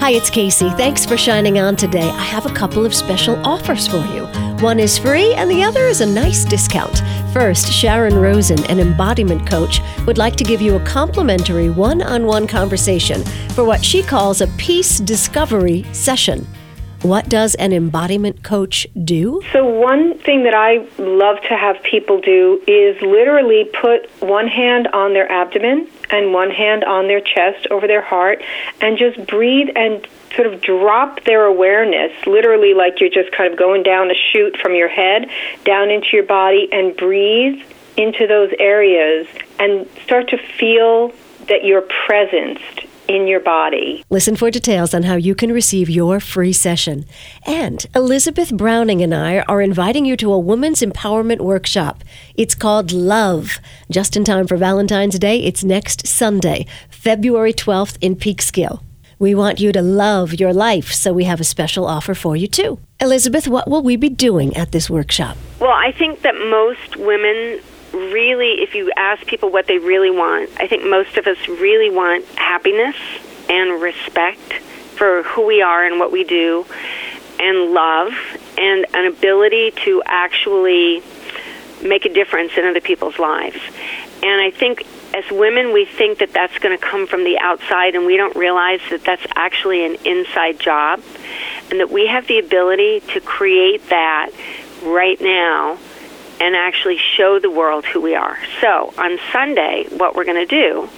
Hi, 0.00 0.12
it's 0.12 0.30
Casey. 0.30 0.70
Thanks 0.70 1.04
for 1.04 1.16
shining 1.16 1.58
on 1.58 1.74
today. 1.74 2.08
I 2.08 2.22
have 2.22 2.46
a 2.46 2.54
couple 2.54 2.86
of 2.86 2.94
special 2.94 3.34
offers 3.44 3.88
for 3.88 3.98
you. 4.14 4.26
One 4.62 4.78
is 4.78 4.96
free, 4.96 5.34
and 5.34 5.50
the 5.50 5.64
other 5.64 5.86
is 5.86 6.00
a 6.00 6.06
nice 6.06 6.44
discount. 6.44 7.02
First, 7.32 7.72
Sharon 7.72 8.14
Rosen, 8.14 8.64
an 8.70 8.78
embodiment 8.78 9.44
coach, 9.50 9.80
would 10.06 10.16
like 10.16 10.36
to 10.36 10.44
give 10.44 10.62
you 10.62 10.76
a 10.76 10.84
complimentary 10.84 11.68
one 11.68 12.00
on 12.00 12.26
one 12.26 12.46
conversation 12.46 13.24
for 13.56 13.64
what 13.64 13.84
she 13.84 14.04
calls 14.04 14.40
a 14.40 14.46
peace 14.56 15.00
discovery 15.00 15.84
session. 15.92 16.46
What 17.02 17.28
does 17.28 17.54
an 17.54 17.72
embodiment 17.72 18.42
coach 18.42 18.84
do? 19.04 19.40
So, 19.52 19.64
one 19.64 20.18
thing 20.18 20.42
that 20.42 20.54
I 20.54 20.78
love 21.00 21.40
to 21.42 21.56
have 21.56 21.80
people 21.84 22.20
do 22.20 22.60
is 22.66 23.00
literally 23.00 23.70
put 23.80 24.10
one 24.20 24.48
hand 24.48 24.88
on 24.88 25.12
their 25.14 25.30
abdomen 25.30 25.86
and 26.10 26.32
one 26.32 26.50
hand 26.50 26.82
on 26.82 27.06
their 27.06 27.20
chest 27.20 27.68
over 27.70 27.86
their 27.86 28.02
heart 28.02 28.42
and 28.80 28.98
just 28.98 29.24
breathe 29.28 29.68
and 29.76 30.04
sort 30.34 30.52
of 30.52 30.60
drop 30.60 31.22
their 31.22 31.44
awareness, 31.44 32.10
literally 32.26 32.74
like 32.74 33.00
you're 33.00 33.10
just 33.10 33.30
kind 33.30 33.52
of 33.52 33.56
going 33.56 33.84
down 33.84 34.10
a 34.10 34.14
chute 34.32 34.56
from 34.56 34.74
your 34.74 34.88
head 34.88 35.30
down 35.64 35.90
into 35.90 36.08
your 36.12 36.24
body 36.24 36.68
and 36.72 36.96
breathe 36.96 37.62
into 37.96 38.26
those 38.26 38.50
areas 38.58 39.28
and 39.60 39.86
start 40.02 40.28
to 40.30 40.36
feel 40.36 41.12
that 41.46 41.64
you're 41.64 41.82
presenced 41.82 42.87
in 43.08 43.26
your 43.26 43.40
body. 43.40 44.04
Listen 44.10 44.36
for 44.36 44.50
details 44.50 44.94
on 44.94 45.04
how 45.04 45.16
you 45.16 45.34
can 45.34 45.50
receive 45.50 45.88
your 45.88 46.20
free 46.20 46.52
session. 46.52 47.06
And 47.46 47.84
Elizabeth 47.94 48.56
Browning 48.56 49.02
and 49.02 49.14
I 49.14 49.40
are 49.40 49.62
inviting 49.62 50.04
you 50.04 50.16
to 50.18 50.32
a 50.32 50.38
women's 50.38 50.80
empowerment 50.80 51.40
workshop. 51.40 52.04
It's 52.34 52.54
called 52.54 52.92
Love. 52.92 53.58
Just 53.90 54.16
in 54.16 54.24
time 54.24 54.46
for 54.46 54.56
Valentine's 54.56 55.18
Day, 55.18 55.40
it's 55.40 55.64
next 55.64 56.06
Sunday, 56.06 56.66
February 56.90 57.52
12th 57.52 57.96
in 58.00 58.14
Peekskill. 58.14 58.82
We 59.18 59.34
want 59.34 59.58
you 59.58 59.72
to 59.72 59.82
love 59.82 60.34
your 60.34 60.52
life, 60.52 60.92
so 60.92 61.12
we 61.12 61.24
have 61.24 61.40
a 61.40 61.44
special 61.44 61.86
offer 61.86 62.14
for 62.14 62.36
you 62.36 62.46
too. 62.46 62.78
Elizabeth, 63.00 63.48
what 63.48 63.68
will 63.68 63.82
we 63.82 63.96
be 63.96 64.08
doing 64.08 64.56
at 64.56 64.70
this 64.70 64.88
workshop? 64.88 65.36
Well, 65.58 65.72
I 65.72 65.90
think 65.90 66.22
that 66.22 66.34
most 66.34 66.96
women 66.96 67.60
really, 67.92 68.62
if 68.62 68.74
you 68.74 68.92
ask 68.96 69.26
people 69.26 69.50
what 69.50 69.66
they 69.66 69.78
really 69.78 70.10
want, 70.10 70.50
I 70.58 70.66
think 70.66 70.84
most 70.84 71.16
of 71.16 71.26
us 71.26 71.48
really 71.48 71.90
want 71.90 72.24
happiness 72.36 72.96
and 73.48 73.80
respect 73.80 74.52
for 74.96 75.22
who 75.22 75.46
we 75.46 75.62
are 75.62 75.84
and 75.84 75.98
what 75.98 76.12
we 76.12 76.24
do, 76.24 76.66
and 77.40 77.72
love, 77.72 78.12
and 78.58 78.84
an 78.94 79.06
ability 79.06 79.70
to 79.70 80.02
actually 80.04 81.02
make 81.82 82.04
a 82.04 82.12
difference 82.12 82.52
in 82.56 82.64
other 82.64 82.80
people's 82.80 83.18
lives. 83.18 83.60
And 84.22 84.40
I 84.42 84.50
think 84.50 84.84
as 85.14 85.24
women, 85.30 85.72
we 85.72 85.84
think 85.84 86.18
that 86.18 86.32
that's 86.32 86.58
going 86.58 86.76
to 86.76 86.84
come 86.84 87.06
from 87.06 87.24
the 87.24 87.38
outside, 87.38 87.94
and 87.94 88.04
we 88.06 88.16
don't 88.16 88.34
realize 88.36 88.80
that 88.90 89.04
that's 89.04 89.24
actually 89.36 89.86
an 89.86 89.94
inside 90.04 90.58
job, 90.58 91.00
and 91.70 91.80
that 91.80 91.90
we 91.90 92.08
have 92.08 92.26
the 92.26 92.38
ability 92.38 93.00
to 93.12 93.20
create 93.20 93.88
that 93.90 94.30
right 94.82 95.20
now 95.20 95.78
and 96.40 96.54
actually 96.54 96.98
show 96.98 97.38
the 97.38 97.50
world 97.50 97.84
who 97.84 98.00
we 98.00 98.14
are. 98.14 98.38
So 98.60 98.92
on 98.96 99.18
Sunday, 99.32 99.86
what 99.90 100.14
we're 100.14 100.24
going 100.24 100.46
to 100.46 100.46
do 100.46 100.88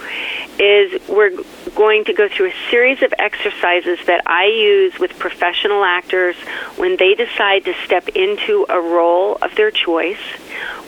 is 0.59 1.01
we're 1.07 1.31
going 1.75 2.05
to 2.05 2.13
go 2.13 2.27
through 2.29 2.49
a 2.49 2.53
series 2.69 3.01
of 3.01 3.13
exercises 3.17 3.99
that 4.05 4.21
I 4.27 4.45
use 4.45 4.99
with 4.99 5.17
professional 5.17 5.83
actors 5.83 6.35
when 6.75 6.97
they 6.97 7.15
decide 7.15 7.65
to 7.65 7.73
step 7.85 8.09
into 8.09 8.65
a 8.69 8.79
role 8.79 9.37
of 9.41 9.55
their 9.55 9.71
choice. 9.71 10.19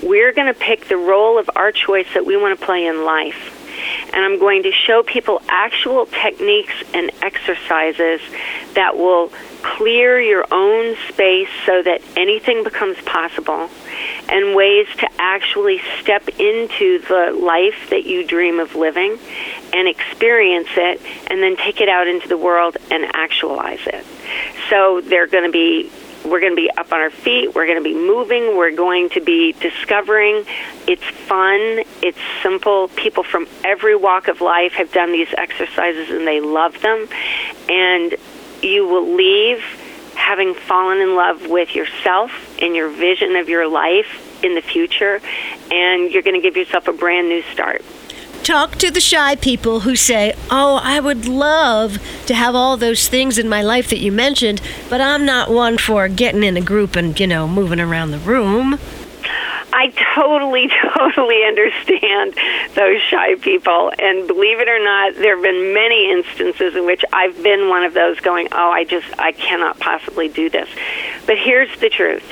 We're 0.03 0.33
going 0.33 0.47
to 0.47 0.59
pick 0.59 0.87
the 0.87 0.97
role 0.97 1.39
of 1.39 1.49
our 1.55 1.71
choice 1.71 2.07
that 2.13 2.25
we 2.25 2.37
want 2.37 2.59
to 2.59 2.65
play 2.65 2.85
in 2.85 3.05
life. 3.05 3.59
And 4.13 4.23
I'm 4.23 4.39
going 4.39 4.63
to 4.63 4.71
show 4.71 5.01
people 5.01 5.41
actual 5.49 6.05
techniques 6.05 6.75
and 6.93 7.09
exercises 7.21 8.21
that 8.75 8.95
will 8.95 9.31
clear 9.63 10.21
your 10.21 10.45
own 10.51 10.95
space 11.09 11.49
so 11.65 11.81
that 11.81 12.01
anything 12.15 12.63
becomes 12.63 12.97
possible 13.01 13.69
and 14.29 14.55
ways 14.55 14.87
to 14.97 15.09
actually 15.19 15.81
step 16.01 16.27
into 16.39 16.99
the 16.99 17.31
life 17.31 17.89
that 17.89 18.05
you 18.05 18.25
dream 18.25 18.59
of 18.59 18.75
living 18.75 19.17
and 19.73 19.87
experience 19.87 20.69
it 20.75 21.01
and 21.29 21.41
then 21.41 21.57
take 21.57 21.81
it 21.81 21.89
out 21.89 22.07
into 22.07 22.27
the 22.27 22.37
world 22.37 22.77
and 22.91 23.05
actualize 23.15 23.85
it. 23.85 24.05
So 24.69 25.01
they're 25.01 25.27
going 25.27 25.45
to 25.45 25.51
be 25.51 25.91
we're 26.25 26.39
going 26.39 26.53
to 26.53 26.61
be 26.61 26.71
up 26.71 26.93
on 26.93 27.01
our 27.01 27.09
feet. 27.09 27.53
We're 27.53 27.65
going 27.65 27.77
to 27.77 27.83
be 27.83 27.93
moving. 27.93 28.55
We're 28.55 28.75
going 28.75 29.09
to 29.09 29.19
be 29.19 29.51
discovering. 29.51 30.45
It's 30.87 31.03
fun. 31.03 31.83
It's 32.01 32.17
simple. 32.41 32.87
People 32.89 33.23
from 33.23 33.45
every 33.65 33.95
walk 33.95 34.29
of 34.29 34.39
life 34.39 34.73
have 34.73 34.91
done 34.93 35.11
these 35.11 35.27
exercises 35.37 36.09
and 36.09 36.25
they 36.25 36.39
love 36.39 36.79
them. 36.81 37.07
And 37.67 38.15
you 38.61 38.87
will 38.87 39.15
leave 39.15 39.61
having 40.15 40.53
fallen 40.53 40.99
in 40.99 41.15
love 41.15 41.47
with 41.47 41.75
yourself 41.75 42.31
and 42.63 42.75
your 42.75 42.89
vision 42.89 43.35
of 43.35 43.49
your 43.49 43.67
life 43.67 44.43
in 44.43 44.55
the 44.55 44.61
future, 44.61 45.21
and 45.71 46.11
you're 46.11 46.23
going 46.23 46.35
to 46.35 46.41
give 46.41 46.57
yourself 46.57 46.87
a 46.87 46.93
brand 46.93 47.29
new 47.29 47.41
start. 47.53 47.83
Talk 48.43 48.75
to 48.79 48.91
the 48.91 48.99
shy 48.99 49.35
people 49.35 49.81
who 49.81 49.95
say, 49.95 50.33
Oh, 50.51 50.81
I 50.83 50.99
would 50.99 51.25
love 51.27 51.97
to 52.25 52.33
have 52.33 52.55
all 52.55 52.75
those 52.75 53.07
things 53.07 53.37
in 53.37 53.47
my 53.47 53.61
life 53.61 53.89
that 53.89 53.99
you 53.99 54.11
mentioned, 54.11 54.61
but 54.89 54.99
I'm 54.99 55.25
not 55.25 55.49
one 55.49 55.77
for 55.77 56.09
getting 56.09 56.43
in 56.43 56.57
a 56.57 56.61
group 56.61 56.97
and, 56.97 57.17
you 57.17 57.27
know, 57.27 57.47
moving 57.47 57.79
around 57.79 58.11
the 58.11 58.19
room. 58.19 58.79
I 59.73 59.91
totally, 60.13 60.69
totally 60.97 61.43
understand 61.45 62.35
those 62.75 63.01
shy 63.01 63.35
people. 63.35 63.91
And 63.97 64.27
believe 64.27 64.59
it 64.59 64.69
or 64.69 64.83
not, 64.83 65.15
there 65.15 65.35
have 65.35 65.43
been 65.43 65.73
many 65.73 66.11
instances 66.11 66.75
in 66.75 66.85
which 66.85 67.03
I've 67.11 67.41
been 67.41 67.69
one 67.69 67.83
of 67.83 67.93
those 67.93 68.19
going, 68.19 68.49
oh, 68.51 68.69
I 68.69 68.83
just, 68.83 69.07
I 69.17 69.31
cannot 69.31 69.79
possibly 69.79 70.27
do 70.27 70.49
this. 70.49 70.69
But 71.25 71.37
here's 71.37 71.79
the 71.79 71.89
truth 71.89 72.23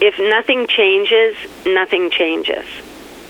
if 0.00 0.18
nothing 0.18 0.66
changes, 0.66 1.36
nothing 1.66 2.10
changes. 2.10 2.64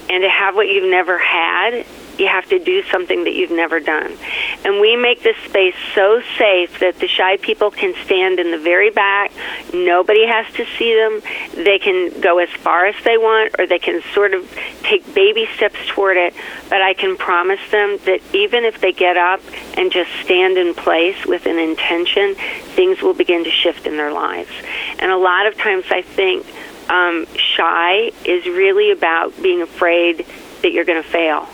And 0.09 0.23
to 0.23 0.29
have 0.29 0.55
what 0.55 0.69
you've 0.69 0.91
never 0.91 1.19
had 1.19 1.85
you 2.19 2.27
have 2.27 2.49
to 2.49 2.59
do 2.59 2.83
something 2.85 3.25
that 3.25 3.35
you've 3.35 3.51
never 3.51 3.81
done. 3.81 4.17
And 4.65 4.81
we 4.81 4.97
make 4.97 5.23
this 5.23 5.37
space 5.49 5.75
so 5.95 6.23
safe 6.39 6.79
that 6.81 6.99
the 6.99 7.09
shy 7.09 7.37
people 7.39 7.71
can 7.71 7.95
stand 8.05 8.39
in 8.39 8.51
the 8.51 8.59
very 8.59 8.91
back. 8.91 9.33
Nobody 9.73 10.27
has 10.27 10.53
to 10.55 10.67
see 10.79 10.95
them. 10.95 11.23
They 11.65 11.79
can 11.79 12.21
go 12.21 12.39
as 12.39 12.51
far 12.51 12.87
as 12.87 12.97
they 13.05 13.17
want, 13.17 13.55
or 13.59 13.67
they 13.67 13.79
can 13.79 14.03
sort 14.15 14.35
of 14.35 14.51
take 14.83 15.15
baby 15.15 15.49
steps 15.57 15.79
toward 15.89 16.17
it. 16.17 16.35
But 16.69 16.83
I 16.83 16.95
can 16.95 17.17
promise 17.17 17.61
them 17.71 17.99
that 18.05 18.21
even 18.35 18.65
if 18.65 18.81
they 18.81 18.93
get 18.93 19.17
up 19.17 19.41
and 19.77 19.91
just 19.91 20.11
stand 20.23 20.59
in 20.59 20.75
place 20.75 21.25
with 21.27 21.47
an 21.47 21.59
intention, 21.59 22.35
things 22.75 23.01
will 23.01 23.15
begin 23.15 23.45
to 23.45 23.51
shift 23.51 23.87
in 23.87 23.97
their 23.97 24.13
lives. 24.13 24.51
And 24.99 25.11
a 25.11 25.17
lot 25.17 25.47
of 25.47 25.57
times 25.57 25.87
I 25.91 26.03
think 26.03 26.47
um, 26.91 27.27
shy 27.37 28.13
is 28.25 28.45
really 28.47 28.91
about 28.91 29.41
being 29.43 29.63
afraid 29.63 30.27
that 30.63 30.73
you're 30.73 30.85
going 30.85 31.03
to 31.03 31.09
fail 31.09 31.49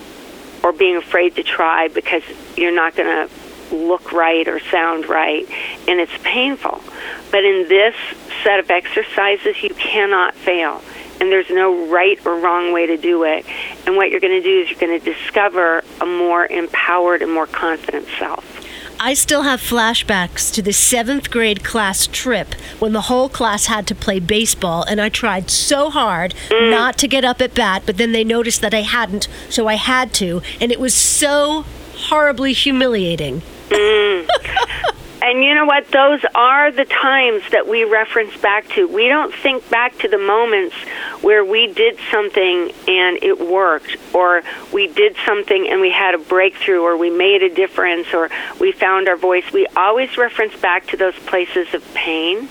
or 0.66 0.72
being 0.72 0.96
afraid 0.96 1.36
to 1.36 1.44
try 1.44 1.86
because 1.86 2.24
you're 2.56 2.74
not 2.74 2.96
going 2.96 3.28
to 3.28 3.74
look 3.76 4.10
right 4.10 4.48
or 4.48 4.58
sound 4.58 5.06
right, 5.06 5.48
and 5.86 6.00
it's 6.00 6.18
painful. 6.24 6.82
But 7.30 7.44
in 7.44 7.68
this 7.68 7.94
set 8.42 8.58
of 8.58 8.68
exercises, 8.68 9.62
you 9.62 9.70
cannot 9.70 10.34
fail. 10.34 10.82
And 11.20 11.30
there's 11.30 11.48
no 11.50 11.86
right 11.86 12.18
or 12.26 12.40
wrong 12.40 12.72
way 12.72 12.86
to 12.86 12.96
do 12.96 13.22
it. 13.22 13.46
And 13.86 13.96
what 13.96 14.10
you're 14.10 14.18
going 14.18 14.42
to 14.42 14.42
do 14.42 14.62
is 14.62 14.70
you're 14.70 14.80
going 14.80 15.00
to 15.00 15.04
discover 15.04 15.84
a 16.00 16.06
more 16.06 16.44
empowered 16.44 17.22
and 17.22 17.32
more 17.32 17.46
confident 17.46 18.08
self. 18.18 18.65
I 18.98 19.14
still 19.14 19.42
have 19.42 19.60
flashbacks 19.60 20.52
to 20.54 20.62
the 20.62 20.72
seventh 20.72 21.30
grade 21.30 21.62
class 21.62 22.06
trip 22.06 22.54
when 22.78 22.92
the 22.92 23.02
whole 23.02 23.28
class 23.28 23.66
had 23.66 23.86
to 23.88 23.94
play 23.94 24.20
baseball, 24.20 24.84
and 24.84 25.00
I 25.00 25.08
tried 25.10 25.50
so 25.50 25.90
hard 25.90 26.34
mm. 26.48 26.70
not 26.70 26.96
to 26.98 27.08
get 27.08 27.24
up 27.24 27.42
at 27.42 27.54
bat, 27.54 27.82
but 27.84 27.98
then 27.98 28.12
they 28.12 28.24
noticed 28.24 28.62
that 28.62 28.72
I 28.72 28.82
hadn't, 28.82 29.28
so 29.50 29.68
I 29.68 29.74
had 29.74 30.14
to, 30.14 30.40
and 30.60 30.72
it 30.72 30.80
was 30.80 30.94
so 30.94 31.64
horribly 31.94 32.52
humiliating. 32.52 33.42
Mm. 33.68 34.28
And 35.26 35.42
you 35.42 35.56
know 35.56 35.64
what? 35.64 35.90
Those 35.90 36.20
are 36.36 36.70
the 36.70 36.84
times 36.84 37.42
that 37.50 37.66
we 37.66 37.82
reference 37.82 38.36
back 38.36 38.68
to. 38.74 38.86
We 38.86 39.08
don't 39.08 39.34
think 39.34 39.68
back 39.70 39.98
to 39.98 40.08
the 40.08 40.18
moments 40.18 40.76
where 41.22 41.44
we 41.44 41.66
did 41.66 41.98
something 42.10 42.72
and 42.88 43.18
it 43.22 43.38
worked, 43.38 43.96
or 44.14 44.42
we 44.72 44.86
did 44.86 45.16
something 45.26 45.68
and 45.68 45.80
we 45.80 45.90
had 45.90 46.14
a 46.14 46.18
breakthrough, 46.18 46.80
or 46.80 46.96
we 46.96 47.10
made 47.10 47.42
a 47.42 47.52
difference, 47.52 48.12
or 48.12 48.28
we 48.60 48.72
found 48.72 49.08
our 49.08 49.16
voice. 49.16 49.44
We 49.52 49.66
always 49.76 50.16
reference 50.16 50.56
back 50.56 50.86
to 50.88 50.96
those 50.96 51.14
places 51.20 51.72
of 51.74 51.82
pain. 51.94 52.48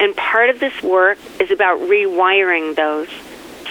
And 0.00 0.16
part 0.16 0.50
of 0.50 0.60
this 0.60 0.82
work 0.82 1.18
is 1.40 1.50
about 1.50 1.80
rewiring 1.80 2.74
those 2.74 3.08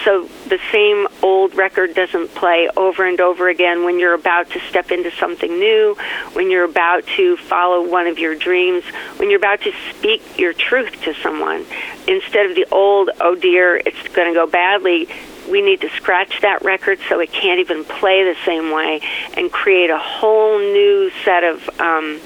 so 0.04 0.28
the 0.46 0.58
same 0.70 1.08
old 1.22 1.54
record 1.54 1.94
doesn't 1.94 2.34
play 2.34 2.68
over 2.76 3.06
and 3.06 3.20
over 3.20 3.48
again 3.48 3.84
when 3.84 3.98
you're 3.98 4.14
about 4.14 4.50
to 4.50 4.60
step 4.60 4.90
into 4.90 5.10
something 5.12 5.58
new, 5.58 5.96
when 6.32 6.50
you're 6.50 6.64
about 6.64 7.06
to 7.16 7.36
follow 7.36 7.86
one 7.88 8.06
of 8.06 8.18
your 8.18 8.34
dreams, 8.34 8.84
when 9.16 9.30
you're 9.30 9.38
about 9.38 9.62
to 9.62 9.72
speak 9.90 10.38
your 10.38 10.52
truth 10.52 11.00
to 11.02 11.14
someone. 11.14 11.64
Instead 12.06 12.46
of 12.46 12.56
the 12.56 12.66
old, 12.70 13.10
oh 13.20 13.34
dear, 13.34 13.76
it's 13.76 14.08
going 14.08 14.28
to 14.28 14.34
go 14.34 14.46
badly, 14.46 15.08
we 15.48 15.62
need 15.62 15.80
to 15.80 15.88
scratch 15.90 16.40
that 16.42 16.62
record 16.62 16.98
so 17.08 17.20
it 17.20 17.32
can't 17.32 17.60
even 17.60 17.84
play 17.84 18.24
the 18.24 18.36
same 18.44 18.70
way 18.70 19.00
and 19.36 19.50
create 19.50 19.90
a 19.90 19.98
whole 19.98 20.58
new 20.58 21.10
set 21.24 21.42
of 21.42 21.68
um, 21.80 22.20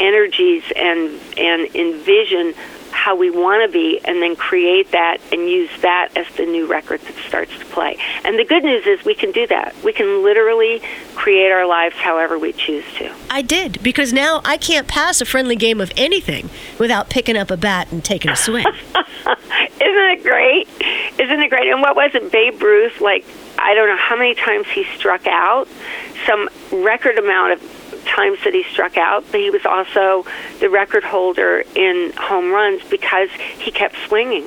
energies 0.00 0.62
and 0.74 1.20
and 1.36 1.74
envision 1.74 2.54
how 3.02 3.16
we 3.16 3.30
want 3.30 3.68
to 3.68 3.72
be 3.72 3.98
and 4.04 4.22
then 4.22 4.36
create 4.36 4.92
that 4.92 5.18
and 5.32 5.50
use 5.50 5.70
that 5.80 6.16
as 6.16 6.24
the 6.36 6.46
new 6.46 6.66
record 6.66 7.00
that 7.00 7.16
starts 7.26 7.50
to 7.58 7.64
play. 7.64 7.98
And 8.22 8.38
the 8.38 8.44
good 8.44 8.62
news 8.62 8.86
is 8.86 9.04
we 9.04 9.16
can 9.16 9.32
do 9.32 9.44
that. 9.48 9.74
We 9.82 9.92
can 9.92 10.22
literally 10.22 10.80
create 11.16 11.50
our 11.50 11.66
lives 11.66 11.96
however 11.96 12.38
we 12.38 12.52
choose 12.52 12.84
to. 12.98 13.12
I 13.28 13.42
did 13.42 13.82
because 13.82 14.12
now 14.12 14.40
I 14.44 14.56
can't 14.56 14.86
pass 14.86 15.20
a 15.20 15.24
friendly 15.24 15.56
game 15.56 15.80
of 15.80 15.90
anything 15.96 16.48
without 16.78 17.10
picking 17.10 17.36
up 17.36 17.50
a 17.50 17.56
bat 17.56 17.90
and 17.90 18.04
taking 18.04 18.30
a 18.30 18.36
swing. 18.36 18.66
Isn't 18.94 20.10
it 20.14 20.22
great? 20.22 20.68
Isn't 21.18 21.40
it 21.40 21.50
great? 21.50 21.72
And 21.72 21.80
what 21.80 21.96
was 21.96 22.14
it 22.14 22.30
Babe 22.30 22.62
Ruth 22.62 23.00
like 23.00 23.24
I 23.58 23.74
don't 23.74 23.88
know 23.88 23.96
how 23.96 24.16
many 24.16 24.36
times 24.36 24.68
he 24.68 24.84
struck 24.96 25.26
out, 25.26 25.66
some 26.24 26.48
record 26.70 27.18
amount 27.18 27.54
of 27.54 27.81
times 28.14 28.38
that 28.44 28.54
he 28.54 28.64
struck 28.64 28.96
out, 28.96 29.24
but 29.30 29.40
he 29.40 29.50
was 29.50 29.64
also 29.64 30.24
the 30.60 30.68
record 30.68 31.04
holder 31.04 31.64
in 31.74 32.12
home 32.16 32.52
runs 32.52 32.82
because 32.90 33.30
he 33.58 33.70
kept 33.70 33.96
swinging. 34.06 34.46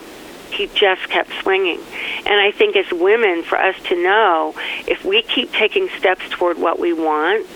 He 0.51 0.67
just 0.67 1.09
kept 1.09 1.31
swinging. 1.41 1.79
And 2.25 2.39
I 2.39 2.51
think 2.51 2.75
as 2.75 2.89
women, 2.91 3.44
for 3.44 3.57
us 3.57 3.75
to 3.88 4.01
know 4.01 4.53
if 4.88 5.03
we 5.03 5.21
keep 5.21 5.51
taking 5.51 5.89
steps 5.97 6.29
toward 6.29 6.57
what 6.57 6.79
we 6.79 6.94
want, 6.94 7.47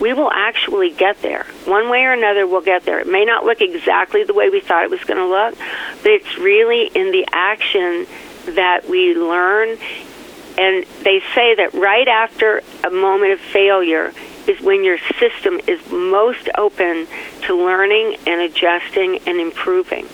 we 0.00 0.12
will 0.12 0.30
actually 0.30 0.90
get 0.90 1.20
there. 1.22 1.44
One 1.64 1.88
way 1.88 2.04
or 2.04 2.12
another, 2.12 2.46
we'll 2.46 2.60
get 2.60 2.84
there. 2.84 3.00
It 3.00 3.06
may 3.06 3.24
not 3.24 3.44
look 3.44 3.60
exactly 3.60 4.24
the 4.24 4.34
way 4.34 4.48
we 4.48 4.60
thought 4.60 4.84
it 4.84 4.90
was 4.90 5.02
going 5.04 5.18
to 5.18 5.26
look, 5.26 5.56
but 6.02 6.12
it's 6.12 6.38
really 6.38 6.86
in 6.86 7.10
the 7.10 7.26
action 7.32 8.06
that 8.54 8.88
we 8.88 9.14
learn. 9.14 9.76
And 10.56 10.84
they 11.02 11.20
say 11.34 11.54
that 11.56 11.74
right 11.74 12.08
after 12.08 12.62
a 12.84 12.90
moment 12.90 13.32
of 13.32 13.40
failure 13.40 14.12
is 14.48 14.60
when 14.60 14.84
your 14.84 14.98
system 15.18 15.60
is 15.66 15.80
most 15.90 16.48
open 16.56 17.06
to 17.42 17.56
learning 17.56 18.16
and 18.26 18.40
adjusting 18.40 19.18
and 19.26 19.40
improving. 19.40 20.06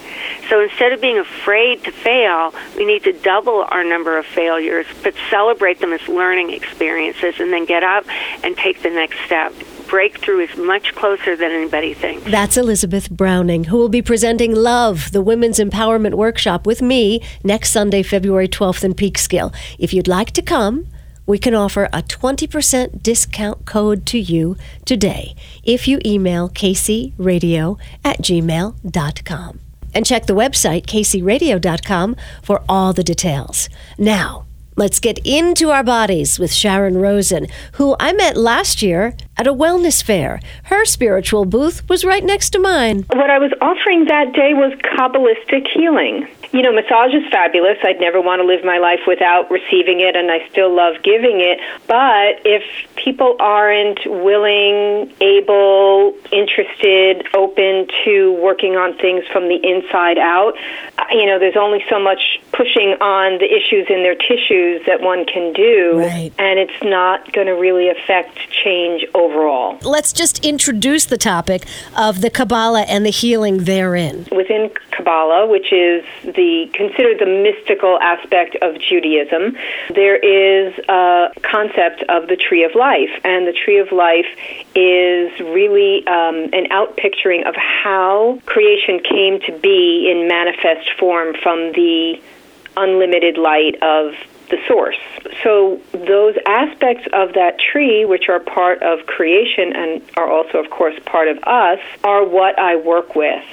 So 0.49 0.61
instead 0.61 0.93
of 0.93 1.01
being 1.01 1.19
afraid 1.19 1.85
to 1.85 1.93
fail, 1.93 2.55
we 2.77 2.85
need 2.85 3.05
to 3.05 3.13
double 3.13 3.65
our 3.69 3.85
number 3.85 4.19
of 4.19 4.27
failures, 4.27 4.87
but 5.03 5.15
celebrate 5.31 5.81
them 5.81 5.93
as 5.93 6.07
learning 6.09 6.51
experiences 6.51 7.41
and 7.41 7.53
then 7.53 7.65
get 7.65 7.83
up 7.83 8.05
and 8.43 8.57
take 8.57 8.83
the 8.83 8.91
next 8.91 9.19
step 9.25 9.53
breakthrough 9.95 10.41
is 10.41 10.57
much 10.57 10.95
closer 10.95 11.37
than 11.37 11.53
anybody 11.53 11.95
thinks. 11.95 12.29
That's 12.31 12.57
Elizabeth 12.57 13.11
Browning, 13.11 13.65
who 13.65 13.77
will 13.77 13.89
be 13.89 14.03
presenting 14.03 14.55
Love, 14.55 15.13
the 15.13 15.23
Women's 15.23 15.59
Empowerment 15.59 16.15
Workshop, 16.15 16.67
with 16.67 16.83
me 16.83 17.23
next 17.45 17.71
Sunday, 17.71 18.03
February 18.03 18.49
12th 18.49 18.83
in 18.83 18.95
Peekskill. 18.95 19.55
If 19.79 19.93
you'd 19.95 20.09
like 20.09 20.33
to 20.33 20.43
come, 20.43 20.89
we 21.27 21.39
can 21.39 21.55
offer 21.55 21.85
a 21.93 22.03
20% 22.03 23.03
discount 23.03 23.65
code 23.67 24.07
to 24.07 24.19
you 24.19 24.57
today 24.85 25.35
if 25.63 25.89
you 25.89 26.01
email 26.05 26.49
kcradio 26.49 27.79
at 28.05 28.19
gmail.com. 28.19 29.61
And 29.95 30.05
check 30.05 30.27
the 30.27 30.35
website, 30.35 30.87
kcradio.com, 30.87 32.17
for 32.43 32.63
all 32.69 32.93
the 32.93 33.05
details. 33.05 33.69
Now, 33.97 34.45
let's 34.77 34.99
get 34.99 35.19
into 35.25 35.71
our 35.71 35.85
bodies 35.85 36.39
with 36.39 36.53
Sharon 36.53 36.99
Rosen, 36.99 37.47
who 37.75 37.95
I 38.01 38.13
met 38.13 38.37
last 38.37 38.83
year 38.83 39.17
at 39.37 39.47
a 39.47 39.55
wellness 39.55 40.03
fair. 40.03 40.41
Her 40.65 40.85
spiritual 40.85 41.45
booth 41.45 41.89
was 41.89 42.05
right 42.05 42.25
next 42.25 42.51
to 42.51 42.59
mine. 42.59 43.05
What 43.13 43.31
I 43.31 43.39
was 43.39 43.53
offering 43.61 44.07
that 44.07 44.33
day 44.33 44.53
was 44.53 44.73
Kabbalistic 44.83 45.69
healing 45.73 46.29
you 46.55 46.63
know, 46.63 46.73
massage 46.73 47.13
is 47.13 47.29
fabulous. 47.33 47.79
I'd 47.83 47.99
never 47.99 48.21
want 48.21 48.41
to 48.41 48.47
live 48.47 48.65
my 48.65 48.79
life 48.79 49.01
without 49.09 49.51
receiving 49.51 49.99
it, 49.99 50.15
and 50.15 50.31
I 50.31 50.49
still 50.51 50.73
love 50.73 51.03
giving 51.03 51.41
it. 51.41 51.59
But 51.89 52.47
if 52.47 52.63
people 52.95 53.35
aren't 53.41 53.99
willing, 54.07 55.13
able, 55.21 56.15
interested, 56.31 57.27
open 57.35 57.89
to 58.05 58.39
working 58.41 58.77
on 58.77 58.97
things 58.99 59.25
from 59.33 59.49
the 59.49 59.59
inside 59.67 60.17
out, 60.17 60.55
uh, 60.97 61.07
you 61.11 61.27
know, 61.27 61.41
there's 61.41 61.57
only 61.57 61.85
so 61.91 61.99
much 61.99 62.41
pushing 62.53 62.95
on 63.01 63.39
the 63.39 63.51
issues 63.51 63.91
in 63.91 64.05
their 64.05 64.15
tissues 64.15 64.87
that 64.87 65.01
one 65.01 65.27
can 65.27 65.53
do, 65.55 65.99
right. 65.99 66.33
and 66.39 66.61
it's 66.61 66.85
not 66.85 67.33
going 67.33 67.49
to 67.49 67.55
really 67.55 67.89
affect 67.89 68.39
change 68.63 69.05
overall. 69.13 69.77
Let's 69.83 70.13
just 70.13 70.45
introduce 70.45 71.07
the 71.07 71.19
topic 71.19 71.67
of 71.99 72.21
the 72.21 72.31
Kabbalah 72.31 72.83
and 72.83 73.05
the 73.05 73.11
healing 73.11 73.65
therein. 73.65 74.29
Within 74.31 74.71
Kabbalah, 74.93 75.49
which 75.49 75.73
is 75.73 76.05
the 76.23 76.44
considered 76.73 77.19
the 77.19 77.27
mystical 77.27 77.99
aspect 78.01 78.57
of 78.63 78.79
Judaism, 78.79 79.57
there 79.95 80.17
is 80.17 80.75
a 80.89 81.29
concept 81.43 82.03
of 82.09 82.29
the 82.29 82.37
tree 82.37 82.65
of 82.65 82.75
life, 82.75 83.11
and 83.25 83.47
the 83.47 83.53
tree 83.53 83.79
of 83.79 83.93
life 83.93 84.27
is 84.75 85.31
really 85.41 86.07
um, 86.07 86.51
an 86.53 86.67
outpicturing 86.71 87.47
of 87.49 87.55
how 87.57 88.41
creation 88.47 89.01
came 89.01 89.41
to 89.41 89.53
be 89.59 90.11
in 90.11 90.29
manifest 90.29 90.91
form 90.99 91.35
from 91.43 91.73
the 91.73 92.21
unlimited 92.77 93.39
light 93.39 93.77
of 93.83 94.15
the 94.51 94.59
source. 94.69 94.99
So, 95.43 95.81
those 95.93 96.37
aspects 96.47 97.09
of 97.13 97.33
that 97.35 97.59
tree, 97.59 98.05
which 98.05 98.29
are 98.29 98.41
part 98.41 98.83
of 98.83 99.07
creation 99.07 99.75
and 99.75 100.03
are 100.17 100.31
also, 100.31 100.59
of 100.59 100.71
course, 100.71 100.95
part 101.07 101.29
of 101.29 101.39
us, 101.45 101.81
are 102.03 102.25
what 102.25 102.59
I 102.59 102.77
work 102.77 103.17
with 103.17 103.45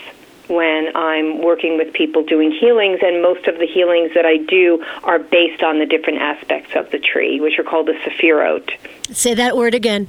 when 0.52 0.96
I'm 0.96 1.42
working 1.42 1.78
with 1.78 1.94
people 1.94 2.24
doing 2.24 2.52
healings, 2.52 3.00
and 3.02 3.22
most 3.22 3.48
of 3.48 3.58
the 3.58 3.66
healings 3.66 4.12
that 4.14 4.26
I 4.26 4.38
do 4.38 4.84
are 5.04 5.20
based 5.20 5.64
on 5.64 5.80
the 5.80 5.86
different 5.86 6.20
aspects 6.20 6.76
of 6.76 6.92
the 6.92 7.00
tree, 7.00 7.40
which 7.40 7.58
are 7.58 7.64
called 7.64 7.88
the 7.88 7.94
Sephirot. 7.94 8.70
Say 9.16 9.34
that 9.34 9.56
word 9.56 9.74
again. 9.74 10.08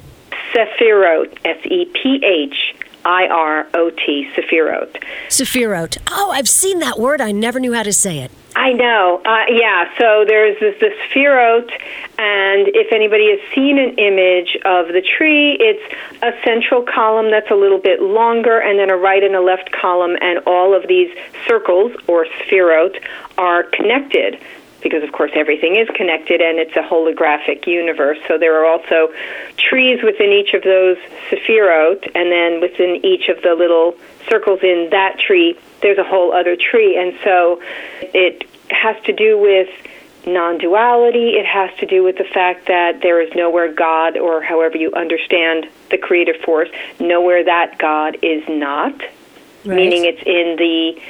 Sephirot, 0.52 1.38
S 1.44 1.64
E 1.64 1.86
P 1.86 2.22
H 2.24 2.74
I 3.04 3.26
R 3.26 3.66
O 3.74 3.90
T, 3.90 4.30
Sephirot. 4.34 5.02
Sephirot. 5.28 5.98
Oh, 6.10 6.30
I've 6.30 6.48
seen 6.48 6.78
that 6.80 6.98
word. 6.98 7.20
I 7.20 7.32
never 7.32 7.60
knew 7.60 7.72
how 7.72 7.82
to 7.82 7.92
say 7.92 8.18
it. 8.18 8.30
I 8.54 8.72
know. 8.72 9.22
Uh, 9.24 9.44
yeah, 9.48 9.88
so 9.98 10.24
there's 10.26 10.60
this, 10.60 10.78
this 10.78 10.92
Sephirot, 11.10 11.70
and 12.18 12.68
if 12.68 12.92
anybody 12.92 13.30
has 13.30 13.40
seen 13.54 13.78
an 13.78 13.96
image 13.98 14.58
of 14.64 14.88
the 14.88 15.00
tree, 15.00 15.56
it's 15.58 15.94
a 16.22 16.32
central 16.44 16.82
column 16.82 17.30
that's 17.30 17.50
a 17.50 17.54
little 17.54 17.78
bit 17.78 18.02
longer, 18.02 18.58
and 18.58 18.78
then 18.78 18.90
a 18.90 18.96
right 18.96 19.22
and 19.22 19.34
a 19.34 19.40
left 19.40 19.72
column, 19.72 20.16
and 20.20 20.40
all 20.46 20.74
of 20.74 20.86
these 20.86 21.10
circles, 21.46 21.92
or 22.06 22.26
Sephirot, 22.26 23.02
are 23.38 23.62
connected 23.62 24.38
because 24.82 25.02
of 25.02 25.12
course 25.12 25.30
everything 25.34 25.76
is 25.76 25.88
connected 25.94 26.40
and 26.40 26.58
it's 26.58 26.76
a 26.76 26.82
holographic 26.82 27.66
universe. 27.66 28.18
So 28.28 28.38
there 28.38 28.60
are 28.60 28.66
also 28.66 29.12
trees 29.56 30.02
within 30.02 30.30
each 30.30 30.54
of 30.54 30.62
those 30.62 30.96
sephirot, 31.30 32.10
and 32.14 32.30
then 32.30 32.60
within 32.60 33.04
each 33.04 33.28
of 33.28 33.42
the 33.42 33.54
little 33.54 33.96
circles 34.28 34.60
in 34.62 34.88
that 34.90 35.18
tree, 35.18 35.58
there's 35.80 35.98
a 35.98 36.04
whole 36.04 36.32
other 36.32 36.56
tree. 36.56 36.96
And 36.96 37.18
so 37.24 37.60
it 38.00 38.44
has 38.70 38.96
to 39.04 39.12
do 39.12 39.38
with 39.38 39.68
non 40.26 40.58
duality. 40.58 41.30
It 41.30 41.46
has 41.46 41.70
to 41.78 41.86
do 41.86 42.02
with 42.02 42.16
the 42.18 42.24
fact 42.24 42.66
that 42.68 43.00
there 43.02 43.20
is 43.20 43.34
nowhere 43.34 43.72
God, 43.72 44.16
or 44.16 44.42
however 44.42 44.76
you 44.76 44.92
understand 44.92 45.68
the 45.90 45.98
creative 45.98 46.36
force, 46.42 46.68
nowhere 47.00 47.44
that 47.44 47.78
God 47.78 48.18
is 48.22 48.42
not. 48.48 49.00
Right. 49.64 49.76
Meaning 49.76 50.04
it's 50.06 50.22
in 50.26 50.56
the 50.56 51.00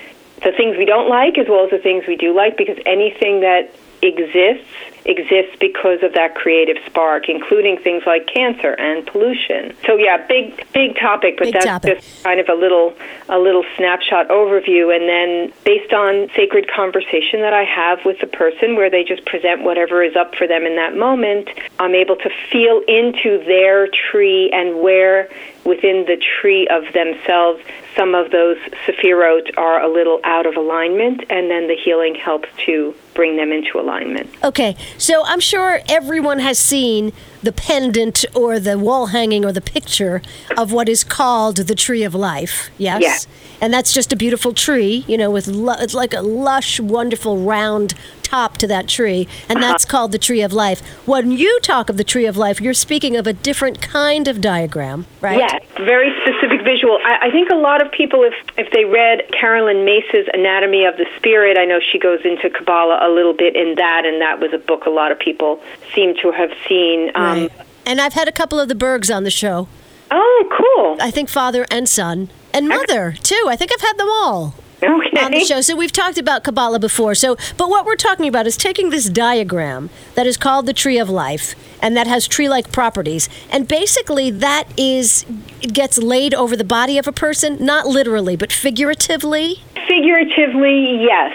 the 0.45 0.53
things 0.53 0.77
we 0.77 0.85
don't 0.85 1.09
like 1.09 1.39
as 1.39 1.47
well 1.49 1.65
as 1.65 1.71
the 1.71 1.79
things 1.79 2.05
we 2.07 2.17
do 2.17 2.35
like 2.35 2.57
because 2.57 2.79
anything 2.87 3.41
that 3.41 3.71
exists 4.03 4.67
exists 5.05 5.57
because 5.61 6.03
of 6.03 6.15
that 6.15 6.35
creative 6.35 6.77
spark, 6.87 7.29
including 7.29 7.79
things 7.79 8.03
like 8.07 8.27
cancer 8.27 8.73
and 8.73 9.07
pollution. 9.07 9.75
So 9.87 9.97
yeah, 9.97 10.27
big 10.27 10.67
big 10.73 10.97
topic, 10.99 11.37
but 11.39 11.45
big 11.45 11.55
that's 11.55 11.67
topic. 11.67 12.01
just 12.01 12.25
kind 12.25 12.41
of 12.41 12.49
a 12.49 12.55
little 12.55 12.95
a 13.29 13.39
little 13.39 13.65
snapshot 13.77 14.29
overview 14.29 14.95
and 14.95 15.09
then 15.09 15.53
based 15.65 15.93
on 15.93 16.29
sacred 16.35 16.71
conversation 16.71 17.41
that 17.41 17.53
I 17.53 17.65
have 17.65 18.05
with 18.05 18.21
the 18.21 18.27
person 18.27 18.77
where 18.77 18.91
they 18.91 19.05
just 19.05 19.25
present 19.25 19.63
whatever 19.63 20.03
is 20.03 20.17
up 20.17 20.35
for 20.35 20.47
them 20.47 20.65
in 20.65 20.77
that 20.77 20.97
moment, 20.97 21.49
I'm 21.79 21.95
able 21.95 22.17
to 22.17 22.31
feel 22.51 22.83
into 22.87 23.43
their 23.45 23.89
tree 23.89 24.51
and 24.53 24.81
where 24.81 25.29
within 25.65 26.05
the 26.07 26.21
tree 26.41 26.67
of 26.69 26.93
themselves 26.93 27.63
some 27.97 28.15
of 28.15 28.31
those 28.31 28.57
sephirot 28.87 29.57
are 29.57 29.81
a 29.83 29.93
little 29.93 30.21
out 30.25 30.47
of 30.47 30.57
alignment 30.57 31.23
and 31.31 31.51
then 31.51 31.69
the 31.69 31.77
healing 31.77 32.15
helps 32.15 32.49
to 32.67 32.95
bring 33.15 33.37
them 33.37 33.53
into 33.53 33.79
alignment. 33.79 34.29
Okay, 34.43 34.77
so 34.99 35.25
I'm 35.25 35.41
sure 35.41 35.81
everyone 35.89 36.39
has 36.39 36.59
seen 36.59 37.13
the 37.43 37.53
pendant 37.53 38.25
or 38.35 38.59
the 38.59 38.79
wall 38.79 39.07
hanging 39.07 39.45
or 39.45 39.53
the 39.53 39.61
picture 39.61 40.23
of 40.57 40.73
what 40.73 40.89
is 40.89 41.05
called 41.05 41.57
the 41.57 41.75
tree 41.75 42.03
of 42.03 42.15
life. 42.15 42.71
Yes. 42.79 43.03
Yes. 43.03 43.27
And 43.61 43.73
that's 43.73 43.93
just 43.93 44.13
a 44.13 44.17
beautiful 44.17 44.53
tree, 44.53 45.05
you 45.07 45.17
know, 45.17 45.31
with 45.31 45.47
lu- 45.47 45.75
it's 45.79 45.95
like 45.95 46.13
a 46.13 46.21
lush, 46.21 46.81
wonderful 46.81 47.39
round 47.39 47.95
top 48.33 48.57
to 48.57 48.67
that 48.67 48.89
tree, 48.89 49.29
and 49.51 49.63
that's 49.63 49.85
called 49.85 50.11
the 50.11 50.19
tree 50.19 50.41
of 50.41 50.55
life. 50.55 50.81
When 51.07 51.31
you 51.31 51.61
talk 51.61 51.91
of 51.91 51.99
the 51.99 52.05
tree 52.05 52.25
of 52.25 52.35
life, 52.39 52.63
you're 52.63 52.73
speaking 52.73 53.15
of 53.15 53.27
a 53.27 53.35
different 53.35 53.83
kind 53.83 54.27
of 54.27 54.41
diagram, 54.41 55.05
right? 55.21 55.39
Yes, 55.39 55.63
very 55.77 56.11
specific 56.23 56.63
visual. 56.65 56.99
I, 57.05 57.29
I 57.29 57.31
think 57.31 57.51
a 57.51 57.55
lot 57.55 57.85
of 57.85 57.93
people, 57.93 58.23
if 58.25 58.33
if 58.57 58.73
they 58.73 58.87
read 58.87 59.31
Carolyn 59.39 59.85
Myss's 59.85 60.27
Anatomy 60.33 60.87
of 60.87 60.97
the 60.97 61.07
Spirit, 61.19 61.59
I 61.59 61.67
know 61.67 61.79
she 61.79 61.99
goes 61.99 62.21
into 62.25 62.49
Kabbalah 62.49 63.07
a 63.07 63.11
little 63.13 63.35
bit 63.35 63.55
in 63.55 63.75
that, 63.75 64.07
and 64.07 64.23
that 64.23 64.41
was 64.41 64.55
a 64.55 64.59
book 64.59 64.87
a 64.87 64.91
lot 64.91 65.13
of 65.13 65.19
people 65.19 65.61
seem 65.95 66.17
to 66.23 66.33
have 66.33 66.53
seen. 66.67 67.13
Um, 67.15 67.32
Um, 67.33 67.39
right. 67.41 67.53
And 67.85 68.01
I've 68.01 68.13
had 68.13 68.29
a 68.29 68.33
couple 68.33 68.61
of 68.61 68.69
the 68.69 68.75
Bergs 68.75 69.11
on 69.11 69.25
the 69.25 69.31
show. 69.31 69.69
Oh, 70.11 70.45
cool. 70.59 70.97
I 71.01 71.11
think 71.11 71.29
father 71.29 71.67
and 71.71 71.89
son. 71.89 72.29
and 72.55 72.69
mother 72.69 73.13
too. 73.23 73.47
I 73.49 73.57
think 73.57 73.73
I've 73.73 73.81
had 73.81 73.97
them 73.99 74.09
all. 74.11 74.55
Okay. 74.83 75.21
on 75.25 75.31
the 75.31 75.45
show. 75.45 75.61
So 75.61 75.77
we've 75.77 75.93
talked 75.93 76.19
about 76.19 76.43
Kabbalah 76.43 76.81
before. 76.81 77.15
So, 77.15 77.37
but 77.57 77.71
what 77.71 77.87
we're 77.87 77.95
talking 77.95 78.27
about 78.27 78.49
is 78.49 78.57
taking 78.57 78.91
this 78.91 79.09
diagram 79.09 79.91
that 80.17 80.27
is 80.27 80.37
called 80.37 80.67
the 80.67 80.73
tree 80.73 80.99
of 80.99 81.09
life 81.09 81.55
and 81.81 81.97
that 81.97 82.09
has 82.09 82.27
tree-like 82.27 82.73
properties, 82.73 83.29
and 83.51 83.69
basically 83.69 84.31
that 84.31 84.65
is 84.77 85.25
it 85.61 85.73
gets 85.73 85.99
laid 85.99 86.35
over 86.35 86.57
the 86.57 86.65
body 86.65 86.99
of 86.99 87.07
a 87.07 87.13
person, 87.13 87.65
not 87.65 87.87
literally, 87.87 88.35
but 88.37 88.51
figuratively. 88.53 89.63
Figuratively, 90.03 91.03
yes. 91.03 91.33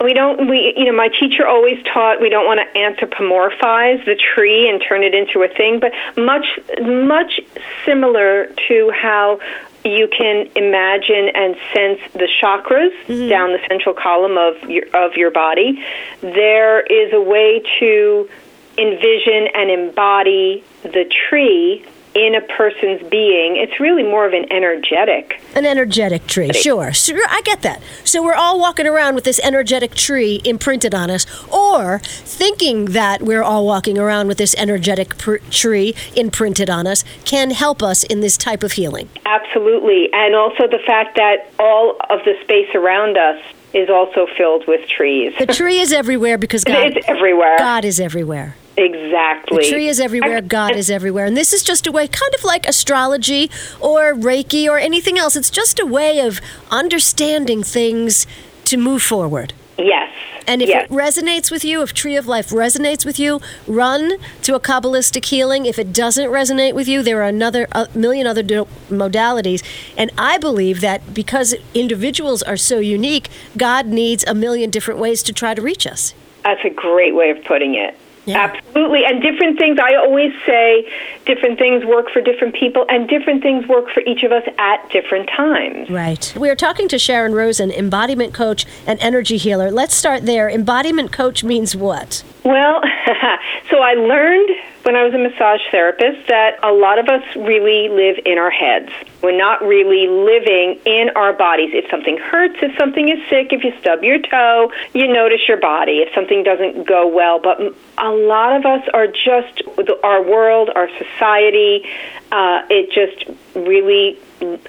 We 0.00 0.14
don't. 0.14 0.48
We, 0.48 0.72
you 0.76 0.86
know, 0.86 0.96
my 0.96 1.08
teacher 1.08 1.46
always 1.46 1.82
taught 1.84 2.20
we 2.20 2.30
don't 2.30 2.46
want 2.46 2.60
to 2.60 2.78
anthropomorphize 2.78 4.04
the 4.06 4.16
tree 4.16 4.68
and 4.68 4.82
turn 4.86 5.02
it 5.02 5.14
into 5.14 5.42
a 5.42 5.48
thing, 5.48 5.80
but 5.80 5.92
much, 6.16 6.46
much 6.80 7.40
similar 7.84 8.46
to 8.68 8.90
how 8.90 9.38
you 9.84 10.08
can 10.08 10.48
imagine 10.56 11.28
and 11.34 11.56
sense 11.74 12.00
the 12.14 12.28
chakras 12.40 12.90
mm-hmm. 13.06 13.28
down 13.28 13.52
the 13.52 13.60
central 13.68 13.94
column 13.94 14.38
of 14.38 14.70
your 14.70 14.86
of 14.94 15.16
your 15.16 15.30
body. 15.30 15.84
There 16.22 16.80
is 16.80 17.12
a 17.12 17.20
way 17.20 17.62
to 17.80 18.30
envision 18.78 19.48
and 19.54 19.70
embody 19.70 20.64
the 20.82 21.04
tree 21.28 21.84
in 22.16 22.34
a 22.34 22.40
person's 22.40 23.06
being. 23.10 23.56
It's 23.56 23.78
really 23.78 24.02
more 24.02 24.26
of 24.26 24.32
an 24.32 24.50
energetic. 24.50 25.38
An 25.54 25.66
energetic 25.66 26.26
tree, 26.26 26.50
sure. 26.54 26.90
Sure, 26.94 27.26
I 27.28 27.42
get 27.42 27.60
that. 27.60 27.82
So 28.04 28.22
we're 28.22 28.34
all 28.34 28.58
walking 28.58 28.86
around 28.86 29.14
with 29.14 29.24
this 29.24 29.38
energetic 29.40 29.94
tree 29.94 30.40
imprinted 30.42 30.94
on 30.94 31.10
us, 31.10 31.26
or 31.52 31.98
thinking 32.02 32.86
that 32.86 33.22
we're 33.22 33.42
all 33.42 33.66
walking 33.66 33.98
around 33.98 34.28
with 34.28 34.38
this 34.38 34.54
energetic 34.56 35.18
pr- 35.18 35.36
tree 35.50 35.94
imprinted 36.16 36.70
on 36.70 36.86
us 36.86 37.04
can 37.26 37.50
help 37.50 37.82
us 37.82 38.02
in 38.02 38.20
this 38.20 38.38
type 38.38 38.62
of 38.62 38.72
healing. 38.72 39.10
Absolutely. 39.26 40.08
And 40.14 40.34
also 40.34 40.66
the 40.66 40.80
fact 40.86 41.16
that 41.16 41.50
all 41.58 41.96
of 42.08 42.20
the 42.24 42.34
space 42.42 42.74
around 42.74 43.18
us 43.18 43.42
is 43.72 43.90
also 43.90 44.26
filled 44.36 44.66
with 44.66 44.88
trees. 44.88 45.34
The 45.38 45.46
tree 45.46 45.78
is 45.78 45.92
everywhere 45.92 46.38
because 46.38 46.64
God, 46.64 46.96
it's 46.96 47.08
everywhere. 47.08 47.56
God 47.58 47.84
is 47.84 48.00
everywhere. 48.00 48.56
Exactly. 48.78 49.64
The 49.64 49.70
tree 49.70 49.88
is 49.88 50.00
everywhere, 50.00 50.42
God 50.42 50.76
is 50.76 50.90
everywhere. 50.90 51.24
And 51.24 51.36
this 51.36 51.52
is 51.52 51.62
just 51.62 51.86
a 51.86 51.92
way, 51.92 52.06
kind 52.06 52.34
of 52.34 52.44
like 52.44 52.66
astrology 52.66 53.50
or 53.80 54.12
Reiki 54.14 54.68
or 54.68 54.78
anything 54.78 55.18
else. 55.18 55.34
It's 55.34 55.50
just 55.50 55.78
a 55.78 55.86
way 55.86 56.20
of 56.20 56.40
understanding 56.70 57.62
things 57.62 58.26
to 58.66 58.76
move 58.76 59.02
forward. 59.02 59.54
Yes. 59.78 60.12
And 60.46 60.62
if 60.62 60.68
yes. 60.68 60.86
it 60.86 60.90
resonates 60.90 61.50
with 61.50 61.64
you, 61.64 61.82
if 61.82 61.92
Tree 61.92 62.16
of 62.16 62.26
Life 62.26 62.48
resonates 62.48 63.04
with 63.04 63.18
you, 63.18 63.40
run 63.66 64.12
to 64.42 64.54
a 64.54 64.60
Kabbalistic 64.60 65.26
healing. 65.26 65.66
If 65.66 65.78
it 65.78 65.92
doesn't 65.92 66.30
resonate 66.30 66.74
with 66.74 66.88
you, 66.88 67.02
there 67.02 67.20
are 67.20 67.28
another 67.28 67.66
a 67.72 67.88
million 67.94 68.26
other 68.26 68.42
modalities. 68.42 69.62
And 69.96 70.10
I 70.16 70.38
believe 70.38 70.80
that 70.80 71.12
because 71.12 71.54
individuals 71.74 72.42
are 72.42 72.56
so 72.56 72.78
unique, 72.78 73.28
God 73.56 73.86
needs 73.86 74.24
a 74.24 74.34
million 74.34 74.70
different 74.70 74.98
ways 74.98 75.22
to 75.24 75.32
try 75.32 75.54
to 75.54 75.60
reach 75.60 75.86
us. 75.86 76.14
That's 76.42 76.64
a 76.64 76.70
great 76.70 77.14
way 77.14 77.30
of 77.30 77.44
putting 77.44 77.74
it. 77.74 77.98
Yeah. 78.26 78.38
Absolutely. 78.38 79.04
And 79.04 79.22
different 79.22 79.58
things, 79.58 79.78
I 79.80 79.94
always 79.94 80.32
say 80.44 80.90
different 81.24 81.58
things 81.58 81.84
work 81.84 82.10
for 82.10 82.20
different 82.20 82.54
people, 82.54 82.84
and 82.88 83.08
different 83.08 83.42
things 83.42 83.66
work 83.66 83.88
for 83.90 84.00
each 84.00 84.24
of 84.24 84.32
us 84.32 84.42
at 84.58 84.90
different 84.90 85.30
times. 85.34 85.88
Right. 85.88 86.34
We 86.36 86.50
are 86.50 86.56
talking 86.56 86.88
to 86.88 86.98
Sharon 86.98 87.32
Rosen, 87.34 87.70
embodiment 87.70 88.34
coach 88.34 88.66
and 88.86 88.98
energy 89.00 89.36
healer. 89.36 89.70
Let's 89.70 89.94
start 89.94 90.26
there. 90.26 90.50
Embodiment 90.50 91.12
coach 91.12 91.44
means 91.44 91.76
what? 91.76 92.24
Well, 92.46 92.80
so 93.70 93.80
I 93.80 93.94
learned 93.94 94.50
when 94.84 94.94
I 94.94 95.02
was 95.02 95.12
a 95.14 95.18
massage 95.18 95.62
therapist 95.72 96.28
that 96.28 96.60
a 96.62 96.70
lot 96.70 97.00
of 97.00 97.08
us 97.08 97.24
really 97.34 97.88
live 97.88 98.24
in 98.24 98.38
our 98.38 98.52
heads. 98.52 98.88
We're 99.20 99.36
not 99.36 99.62
really 99.62 100.06
living 100.06 100.78
in 100.86 101.10
our 101.16 101.32
bodies. 101.32 101.70
If 101.72 101.90
something 101.90 102.16
hurts, 102.18 102.54
if 102.62 102.78
something 102.78 103.08
is 103.08 103.18
sick, 103.28 103.52
if 103.52 103.64
you 103.64 103.72
stub 103.80 104.04
your 104.04 104.20
toe, 104.20 104.70
you 104.94 105.12
notice 105.12 105.40
your 105.48 105.56
body. 105.56 106.06
If 106.06 106.14
something 106.14 106.44
doesn't 106.44 106.86
go 106.86 107.08
well, 107.08 107.40
but 107.40 107.58
a 107.98 108.10
lot 108.10 108.54
of 108.54 108.64
us 108.64 108.88
are 108.94 109.08
just 109.08 109.64
our 110.04 110.22
world, 110.22 110.70
our 110.72 110.88
society. 110.98 111.82
Uh, 112.30 112.62
it 112.70 112.92
just 112.94 113.28
really 113.56 114.20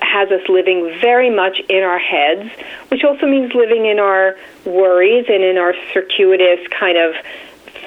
has 0.01 0.31
us 0.31 0.41
living 0.49 0.97
very 0.99 1.29
much 1.29 1.61
in 1.69 1.83
our 1.83 1.99
heads, 1.99 2.49
which 2.87 3.03
also 3.03 3.27
means 3.27 3.53
living 3.53 3.85
in 3.85 3.99
our 3.99 4.35
worries 4.65 5.25
and 5.29 5.43
in 5.43 5.59
our 5.59 5.75
circuitous 5.93 6.65
kind 6.69 6.97
of 6.97 7.13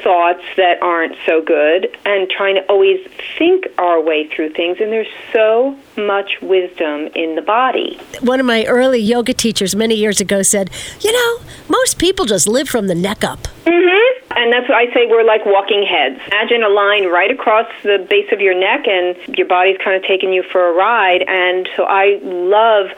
thoughts 0.03 0.43
that 0.57 0.83
aren't 0.83 1.17
so 1.27 1.43
good 1.43 1.97
and 2.05 2.29
trying 2.31 2.55
to 2.57 2.63
always 2.67 3.01
think 3.39 3.67
our 3.79 4.01
way 4.01 4.29
through 4.29 4.51
things. 4.51 4.79
And 4.81 4.93
there's 4.93 5.09
so 5.33 5.77
much 5.97 6.41
wisdom 6.41 7.09
in 7.15 7.35
the 7.35 7.43
body. 7.43 7.99
One 8.21 8.41
of 8.41 8.47
my 8.47 8.65
early 8.65 9.01
yoga 9.01 9.35
teachers 9.35 9.75
many 9.77 9.95
years 9.95 10.21
ago 10.21 10.43
said, 10.43 10.71
You 11.01 11.13
know, 11.13 11.45
most 11.69 11.99
people 11.99 12.27
just 12.27 12.47
live 12.47 12.69
from 12.69 12.87
the 12.87 12.95
neck 12.95 13.25
up. 13.25 13.41
Mm-hmm. 13.65 14.33
And 14.37 14.53
that's 14.53 14.69
what 14.69 14.79
I 14.79 14.93
say 14.95 15.07
we're 15.07 15.25
like 15.25 15.45
walking 15.45 15.85
heads. 15.85 16.21
Imagine 16.29 16.63
a 16.63 16.69
line 16.69 17.07
right 17.09 17.31
across 17.31 17.67
the 17.83 18.05
base 18.09 18.31
of 18.33 18.41
your 18.41 18.59
neck, 18.59 18.87
and 18.87 19.17
your 19.37 19.47
body's 19.47 19.77
kind 19.79 19.97
of 19.97 20.03
taking 20.05 20.33
you 20.33 20.43
for 20.43 20.69
a 20.69 20.73
ride. 20.73 21.23
And 21.23 21.69
so 21.77 21.85
I 21.85 22.19
love 22.23 22.91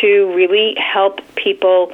to 0.00 0.34
really 0.34 0.74
help 0.78 1.20
people 1.36 1.92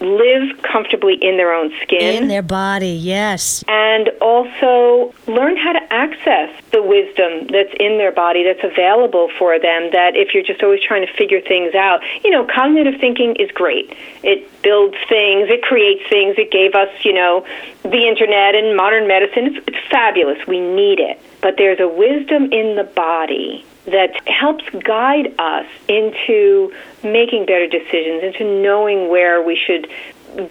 live 0.00 0.62
comfortably 0.62 1.14
in 1.20 1.36
their 1.36 1.52
own 1.52 1.72
skin. 1.82 2.22
In 2.22 2.28
their 2.28 2.42
body, 2.42 2.90
yes. 2.90 3.64
And 3.68 4.10
also 4.20 5.14
learn 5.26 5.56
how 5.56 5.72
to 5.72 5.92
access 5.92 6.50
the 6.72 6.82
wisdom 6.82 7.48
that's 7.50 7.74
in 7.78 7.98
their 7.98 8.12
body 8.12 8.44
that's 8.44 8.64
available 8.64 9.30
for 9.38 9.58
them. 9.58 9.90
That 9.92 10.16
if 10.16 10.34
you're 10.34 10.42
just 10.42 10.62
always 10.62 10.80
trying 10.82 11.06
to 11.06 11.12
figure 11.12 11.40
things 11.40 11.74
out, 11.74 12.00
you 12.24 12.30
know, 12.30 12.46
cognitive 12.46 13.00
thinking 13.00 13.36
is 13.36 13.50
great. 13.52 13.94
It 14.22 14.50
builds 14.62 14.96
things, 15.08 15.48
it 15.48 15.62
creates 15.62 16.08
things, 16.08 16.36
it 16.38 16.50
gave 16.50 16.74
us, 16.74 16.88
you 17.04 17.12
know, 17.12 17.46
the 17.82 18.06
internet 18.06 18.54
and 18.54 18.76
modern 18.76 19.06
medicine. 19.06 19.54
It's, 19.56 19.68
it's 19.68 19.86
fabulous. 19.90 20.46
We 20.46 20.60
need 20.60 21.00
it. 21.00 21.20
But 21.40 21.56
there's 21.58 21.80
a 21.80 21.88
wisdom 21.88 22.52
in 22.52 22.76
the 22.76 22.84
body 22.84 23.64
that 23.86 24.28
helps 24.28 24.64
guide 24.82 25.34
us 25.38 25.66
into 25.88 26.72
making 27.02 27.46
better 27.46 27.66
decisions, 27.68 28.22
into 28.22 28.44
knowing 28.62 29.08
where 29.08 29.42
we 29.42 29.56
should 29.56 29.88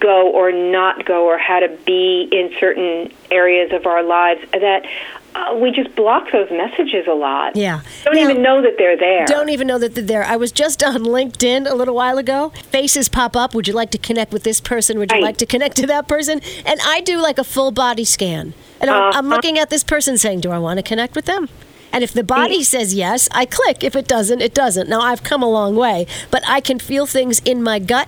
go 0.00 0.30
or 0.32 0.50
not 0.52 1.04
go, 1.04 1.26
or 1.26 1.38
how 1.38 1.60
to 1.60 1.68
be 1.86 2.28
in 2.32 2.50
certain 2.58 3.12
areas 3.30 3.72
of 3.72 3.86
our 3.86 4.02
lives. 4.02 4.40
That 4.52 4.84
uh, 5.36 5.54
we 5.54 5.70
just 5.70 5.94
block 5.94 6.32
those 6.32 6.50
messages 6.50 7.06
a 7.06 7.12
lot. 7.12 7.54
Yeah. 7.54 7.82
Don't 8.04 8.14
Now- 8.16 8.22
even 8.22 8.42
know 8.42 8.62
that 8.62 8.76
they're 8.78 8.96
there. 8.96 9.26
Don't 9.26 9.50
even 9.50 9.66
know 9.66 9.78
that 9.78 9.94
they're 9.94 10.02
there. 10.02 10.24
I 10.24 10.34
was 10.36 10.50
just 10.50 10.82
on 10.82 11.04
LinkedIn 11.04 11.70
a 11.70 11.74
little 11.74 11.94
while 11.94 12.16
ago. 12.18 12.52
Faces 12.70 13.08
pop 13.08 13.36
up. 13.36 13.54
Would 13.54 13.68
you 13.68 13.74
like 13.74 13.90
to 13.90 13.98
connect 13.98 14.32
with 14.32 14.42
this 14.44 14.60
person? 14.60 14.98
Would 14.98 15.12
you 15.12 15.16
Right. 15.18 15.22
like 15.24 15.36
to 15.38 15.46
connect 15.46 15.76
to 15.76 15.86
that 15.88 16.08
person? 16.08 16.40
And 16.64 16.80
I 16.84 17.00
do 17.02 17.18
like 17.20 17.38
a 17.38 17.44
full 17.44 17.70
body 17.70 18.04
scan. 18.04 18.54
And 18.80 18.90
I'm, 18.90 18.96
I'm 19.12 19.26
Uh-huh. 19.26 19.34
looking 19.36 19.58
at 19.58 19.68
this 19.70 19.84
person 19.84 20.16
saying, 20.18 20.40
Do 20.40 20.50
I 20.50 20.58
want 20.58 20.78
to 20.78 20.82
connect 20.82 21.14
with 21.14 21.26
them? 21.26 21.48
And 21.96 22.04
if 22.04 22.12
the 22.12 22.22
body 22.22 22.62
says 22.62 22.92
yes, 22.92 23.26
I 23.32 23.46
click. 23.46 23.82
If 23.82 23.96
it 23.96 24.06
doesn't, 24.06 24.42
it 24.42 24.52
doesn't. 24.52 24.86
Now, 24.86 25.00
I've 25.00 25.22
come 25.22 25.42
a 25.42 25.48
long 25.48 25.74
way, 25.76 26.06
but 26.30 26.42
I 26.46 26.60
can 26.60 26.78
feel 26.78 27.06
things 27.06 27.40
in 27.46 27.62
my 27.62 27.78
gut. 27.78 28.06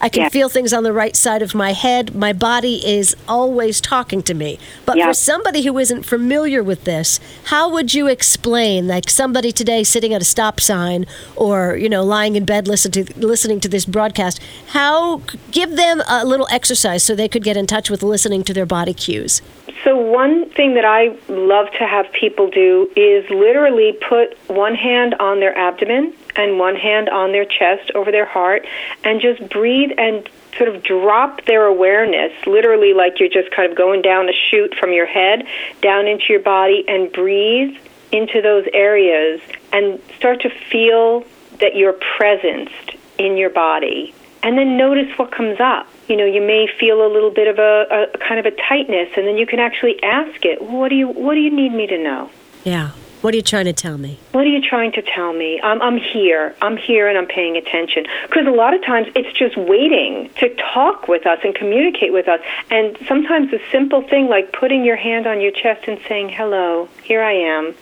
I 0.00 0.08
can 0.08 0.22
Yeah. 0.22 0.28
feel 0.28 0.48
things 0.48 0.72
on 0.72 0.84
the 0.84 0.92
right 0.92 1.16
side 1.16 1.42
of 1.42 1.54
my 1.54 1.72
head. 1.72 2.14
My 2.14 2.32
body 2.32 2.76
is 2.86 3.16
always 3.28 3.80
talking 3.80 4.22
to 4.22 4.34
me. 4.34 4.58
But 4.86 4.96
Yeah. 4.96 5.08
for 5.08 5.14
somebody 5.14 5.62
who 5.62 5.76
isn't 5.78 6.04
familiar 6.04 6.62
with 6.62 6.84
this, 6.84 7.18
how 7.44 7.68
would 7.68 7.94
you 7.94 8.06
explain, 8.06 8.86
like 8.86 9.10
somebody 9.10 9.50
today 9.52 9.82
sitting 9.84 10.14
at 10.14 10.22
a 10.22 10.24
stop 10.24 10.60
sign 10.60 11.06
or, 11.36 11.76
you 11.76 11.88
know, 11.88 12.04
lying 12.04 12.36
in 12.36 12.44
bed 12.44 12.68
listening 12.68 13.06
to, 13.06 13.18
listening 13.26 13.60
to 13.60 13.68
this 13.68 13.84
broadcast, 13.84 14.40
how 14.68 15.20
give 15.50 15.76
them 15.76 16.02
a 16.08 16.24
little 16.24 16.46
exercise 16.50 17.02
so 17.02 17.14
they 17.14 17.28
could 17.28 17.44
get 17.44 17.56
in 17.56 17.66
touch 17.66 17.90
with 17.90 18.02
listening 18.02 18.44
to 18.44 18.54
their 18.54 18.66
body 18.66 18.94
cues? 18.94 19.42
So, 19.84 19.96
one 19.96 20.48
thing 20.50 20.74
that 20.74 20.84
I 20.84 21.10
love 21.28 21.70
to 21.78 21.86
have 21.86 22.10
people 22.12 22.50
do 22.50 22.90
is 22.96 23.28
literally 23.30 23.96
put 24.08 24.36
one 24.48 24.74
hand 24.74 25.14
on 25.20 25.40
their 25.40 25.56
abdomen 25.56 26.12
and 26.38 26.58
one 26.58 26.76
hand 26.76 27.10
on 27.10 27.32
their 27.32 27.44
chest 27.44 27.90
over 27.94 28.10
their 28.10 28.24
heart 28.24 28.66
and 29.04 29.20
just 29.20 29.46
breathe 29.50 29.90
and 29.98 30.28
sort 30.56 30.74
of 30.74 30.82
drop 30.82 31.44
their 31.44 31.66
awareness, 31.66 32.32
literally 32.46 32.94
like 32.94 33.20
you're 33.20 33.28
just 33.28 33.50
kind 33.50 33.70
of 33.70 33.76
going 33.76 34.00
down 34.00 34.28
a 34.28 34.32
chute 34.32 34.74
from 34.74 34.92
your 34.92 35.06
head 35.06 35.44
down 35.82 36.06
into 36.06 36.24
your 36.30 36.40
body 36.40 36.84
and 36.88 37.12
breathe 37.12 37.76
into 38.12 38.40
those 38.40 38.64
areas 38.72 39.40
and 39.72 40.00
start 40.16 40.40
to 40.40 40.50
feel 40.70 41.24
that 41.60 41.76
you're 41.76 41.92
presenced 41.92 42.96
in 43.18 43.36
your 43.36 43.50
body. 43.50 44.14
And 44.42 44.56
then 44.56 44.76
notice 44.76 45.18
what 45.18 45.32
comes 45.32 45.58
up. 45.60 45.88
You 46.08 46.16
know, 46.16 46.24
you 46.24 46.40
may 46.40 46.68
feel 46.78 47.04
a 47.04 47.10
little 47.12 47.30
bit 47.30 47.48
of 47.48 47.58
a, 47.58 48.06
a 48.14 48.18
kind 48.18 48.38
of 48.38 48.46
a 48.46 48.52
tightness, 48.52 49.08
and 49.16 49.26
then 49.26 49.36
you 49.36 49.46
can 49.46 49.58
actually 49.58 50.00
ask 50.02 50.44
it, 50.44 50.62
"What 50.62 50.88
do 50.88 50.94
you 50.94 51.08
What 51.08 51.34
do 51.34 51.40
you 51.40 51.50
need 51.50 51.72
me 51.72 51.86
to 51.88 51.98
know? 51.98 52.30
Yeah. 52.64 52.92
What 53.20 53.34
are 53.34 53.36
you 53.36 53.42
trying 53.42 53.64
to 53.64 53.72
tell 53.72 53.98
me? 53.98 54.20
What 54.30 54.44
are 54.44 54.48
you 54.48 54.62
trying 54.62 54.92
to 54.92 55.02
tell 55.02 55.32
me? 55.32 55.60
I'm, 55.60 55.82
I'm 55.82 55.96
here. 55.98 56.54
I'm 56.62 56.76
here, 56.76 57.08
and 57.08 57.18
I'm 57.18 57.26
paying 57.26 57.56
attention." 57.56 58.06
Because 58.22 58.46
a 58.46 58.52
lot 58.52 58.74
of 58.74 58.84
times 58.84 59.08
it's 59.16 59.36
just 59.36 59.56
waiting 59.56 60.30
to 60.36 60.54
talk 60.54 61.08
with 61.08 61.26
us 61.26 61.40
and 61.42 61.52
communicate 61.54 62.12
with 62.12 62.28
us. 62.28 62.40
And 62.70 62.96
sometimes 63.08 63.52
a 63.52 63.58
simple 63.72 64.02
thing 64.02 64.28
like 64.28 64.52
putting 64.52 64.84
your 64.84 64.96
hand 64.96 65.26
on 65.26 65.40
your 65.40 65.50
chest 65.50 65.88
and 65.88 65.98
saying, 66.08 66.28
"Hello, 66.28 66.88
here 67.02 67.22
I 67.22 67.32
am." 67.32 67.74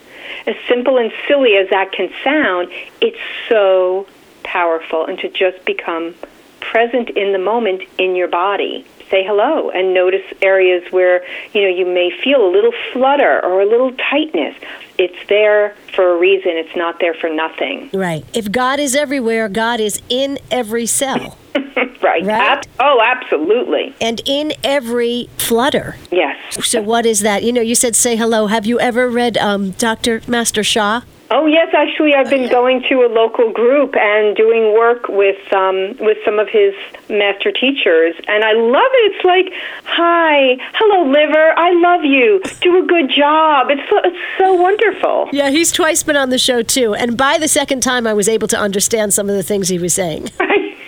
As 0.47 0.57
simple 0.69 0.97
and 0.97 1.13
silly 1.29 1.57
as 1.57 1.69
that 1.69 1.93
can 1.93 2.11
sound, 2.25 2.71
it's 3.01 3.21
so 3.49 4.07
powerful 4.43 5.05
and 5.05 5.19
to 5.19 5.29
just 5.29 5.65
become 5.65 6.15
present 6.61 7.11
in 7.11 7.33
the 7.33 7.39
moment 7.39 7.83
in 7.99 8.17
your 8.17 8.29
body. 8.29 8.85
Say 9.11 9.25
hello 9.25 9.71
and 9.71 9.95
notice 9.95 10.25
areas 10.43 10.83
where, 10.91 11.25
you 11.53 11.63
know, 11.63 11.69
you 11.69 11.87
may 11.87 12.11
feel 12.25 12.45
a 12.45 12.51
little 12.51 12.73
flutter 12.93 13.45
or 13.45 13.61
a 13.61 13.67
little 13.67 13.93
tightness. 14.11 14.57
It's 14.99 15.29
there 15.29 15.77
for 15.95 16.17
a 16.17 16.19
reason. 16.19 16.53
It's 16.57 16.75
not 16.75 16.99
there 16.99 17.15
for 17.15 17.31
nothing. 17.31 17.91
Right. 17.93 18.25
If 18.35 18.51
God 18.51 18.81
is 18.81 18.97
everywhere, 18.97 19.49
God 19.49 19.79
is 19.79 20.01
in 20.09 20.39
every 20.51 20.87
cell. 20.87 21.39
right. 21.55 22.25
Right? 22.25 22.29
Ab- 22.29 22.65
oh, 22.81 23.01
absolutely. 23.05 23.95
and 24.01 24.21
in 24.25 24.53
every 24.65 25.29
flutter. 25.37 25.97
Yes. 26.11 26.67
So 26.67 26.83
what 26.83 27.07
is 27.07 27.21
that? 27.21 27.43
You 27.45 27.53
know, 27.53 27.61
you 27.61 27.75
said 27.75 27.95
say 27.95 28.17
hello. 28.17 28.47
Have 28.47 28.67
you 28.67 28.81
ever 28.81 29.09
read 29.09 29.37
um, 29.39 29.71
Dr. 29.73 30.23
Master 30.27 30.65
Sha? 30.65 31.03
Oh 31.29 31.47
yes, 31.47 31.75
actually, 31.75 32.15
I've 32.15 32.31
been 32.31 32.49
going 32.49 32.83
to 32.89 33.03
a 33.05 33.09
local 33.09 33.53
group 33.53 33.97
and 33.97 34.37
doing 34.37 34.75
work 34.75 35.09
with 35.09 35.37
um, 35.53 35.97
with 35.99 36.19
some 36.25 36.39
of 36.39 36.49
his 36.49 36.73
master 37.09 37.51
teachers, 37.51 38.15
and 38.29 38.45
I 38.45 38.53
love 38.53 38.91
it. 38.93 39.13
It's 39.17 39.25
like, 39.25 39.53
hi, 39.85 40.57
hello, 40.75 41.11
liver, 41.11 41.53
I 41.57 41.73
love 41.75 42.05
you. 42.05 42.41
Do 42.61 42.83
a 42.83 42.87
good 42.87 43.11
job. 43.11 43.69
It's 43.71 43.83
so, 43.91 43.97
it's 44.05 44.39
so 44.39 44.55
wonderful. 44.55 45.29
Yeah, 45.33 45.51
he's 45.51 45.73
twice 45.73 46.03
been 46.05 46.17
on 46.17 46.31
the 46.31 46.39
show 46.39 46.63
too. 46.63 46.95
And 46.95 47.17
by 47.17 47.39
the 47.39 47.49
second 47.49 47.83
time, 47.83 48.07
I 48.07 48.15
was 48.15 48.29
able 48.29 48.47
to 48.49 48.59
understand 48.59 49.13
some 49.13 49.29
of 49.29 49.35
the 49.35 49.43
things 49.43 49.69
he 49.69 49.79
was 49.79 49.95
saying. 49.95 50.31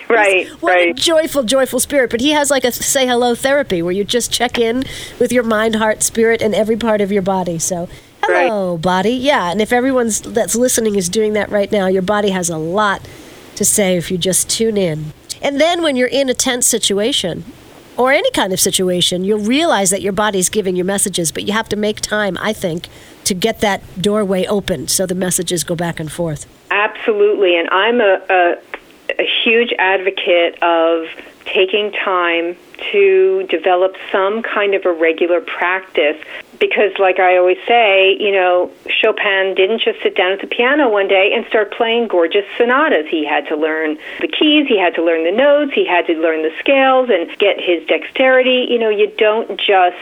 Right, 0.09 0.47
right, 0.47 0.49
What 0.59 0.71
a 0.75 0.85
right. 0.87 0.95
joyful, 0.95 1.43
joyful 1.43 1.79
spirit. 1.79 2.09
But 2.09 2.19
he 2.19 2.31
has 2.31 2.49
like 2.49 2.63
a 2.63 2.71
say 2.71 3.05
hello 3.05 3.35
therapy 3.35 3.83
where 3.83 3.91
you 3.91 4.03
just 4.03 4.31
check 4.31 4.57
in 4.57 4.83
with 5.19 5.31
your 5.31 5.43
mind, 5.43 5.75
heart, 5.75 6.01
spirit, 6.01 6.41
and 6.41 6.55
every 6.55 6.77
part 6.77 6.99
of 6.99 7.11
your 7.11 7.21
body. 7.21 7.59
So, 7.59 7.87
hello, 8.33 8.77
body. 8.77 9.11
Yeah. 9.11 9.51
And 9.51 9.61
if 9.61 9.71
everyone's 9.73 10.21
that's 10.21 10.55
listening 10.55 10.95
is 10.95 11.09
doing 11.09 11.33
that 11.33 11.49
right 11.49 11.71
now, 11.71 11.87
your 11.87 12.01
body 12.01 12.29
has 12.29 12.49
a 12.49 12.57
lot 12.57 13.07
to 13.55 13.65
say 13.65 13.97
if 13.97 14.09
you 14.11 14.17
just 14.17 14.49
tune 14.49 14.77
in. 14.77 15.13
And 15.41 15.59
then 15.59 15.81
when 15.81 15.95
you're 15.95 16.07
in 16.07 16.29
a 16.29 16.33
tense 16.33 16.67
situation, 16.67 17.45
or 17.99 18.13
any 18.13 18.31
kind 18.31 18.53
of 18.53 18.59
situation, 18.61 19.25
you'll 19.25 19.39
realize 19.39 19.89
that 19.89 20.01
your 20.01 20.13
body's 20.13 20.47
giving 20.47 20.77
you 20.77 20.85
messages, 20.85 21.33
but 21.33 21.43
you 21.43 21.51
have 21.51 21.67
to 21.67 21.75
make 21.75 21.99
time, 21.99 22.37
I 22.39 22.53
think, 22.53 22.87
to 23.25 23.33
get 23.33 23.59
that 23.59 23.81
doorway 24.01 24.45
open 24.45 24.87
so 24.87 25.05
the 25.05 25.15
messages 25.15 25.65
go 25.65 25.75
back 25.75 25.99
and 25.99 26.09
forth. 26.09 26.45
Absolutely, 26.71 27.59
and 27.59 27.69
I'm 27.71 27.99
a, 27.99 28.21
a, 28.29 28.55
a 29.19 29.27
huge 29.43 29.73
advocate 29.77 30.63
of 30.63 31.07
taking 31.43 31.91
time 31.91 32.55
to 32.91 33.43
develop 33.49 33.95
some 34.11 34.41
kind 34.41 34.73
of 34.73 34.85
a 34.85 34.91
regular 34.91 35.41
practice 35.41 36.17
because 36.59 36.91
like 36.99 37.19
I 37.19 37.37
always 37.37 37.57
say, 37.67 38.17
you 38.19 38.31
know, 38.31 38.71
Chopin 38.89 39.55
didn't 39.55 39.81
just 39.81 40.01
sit 40.03 40.15
down 40.15 40.33
at 40.33 40.41
the 40.41 40.47
piano 40.47 40.89
one 40.89 41.07
day 41.07 41.31
and 41.33 41.45
start 41.47 41.71
playing 41.71 42.07
gorgeous 42.07 42.45
sonatas. 42.57 43.07
He 43.09 43.25
had 43.25 43.47
to 43.47 43.55
learn 43.55 43.97
the 44.19 44.27
keys, 44.27 44.67
he 44.67 44.77
had 44.77 44.93
to 44.95 45.03
learn 45.03 45.23
the 45.23 45.31
notes, 45.31 45.73
he 45.73 45.85
had 45.85 46.05
to 46.07 46.13
learn 46.13 46.43
the 46.43 46.51
scales 46.59 47.09
and 47.09 47.29
get 47.39 47.59
his 47.59 47.85
dexterity. 47.87 48.67
You 48.69 48.77
know, 48.77 48.89
you 48.89 49.11
don't 49.17 49.59
just 49.59 49.97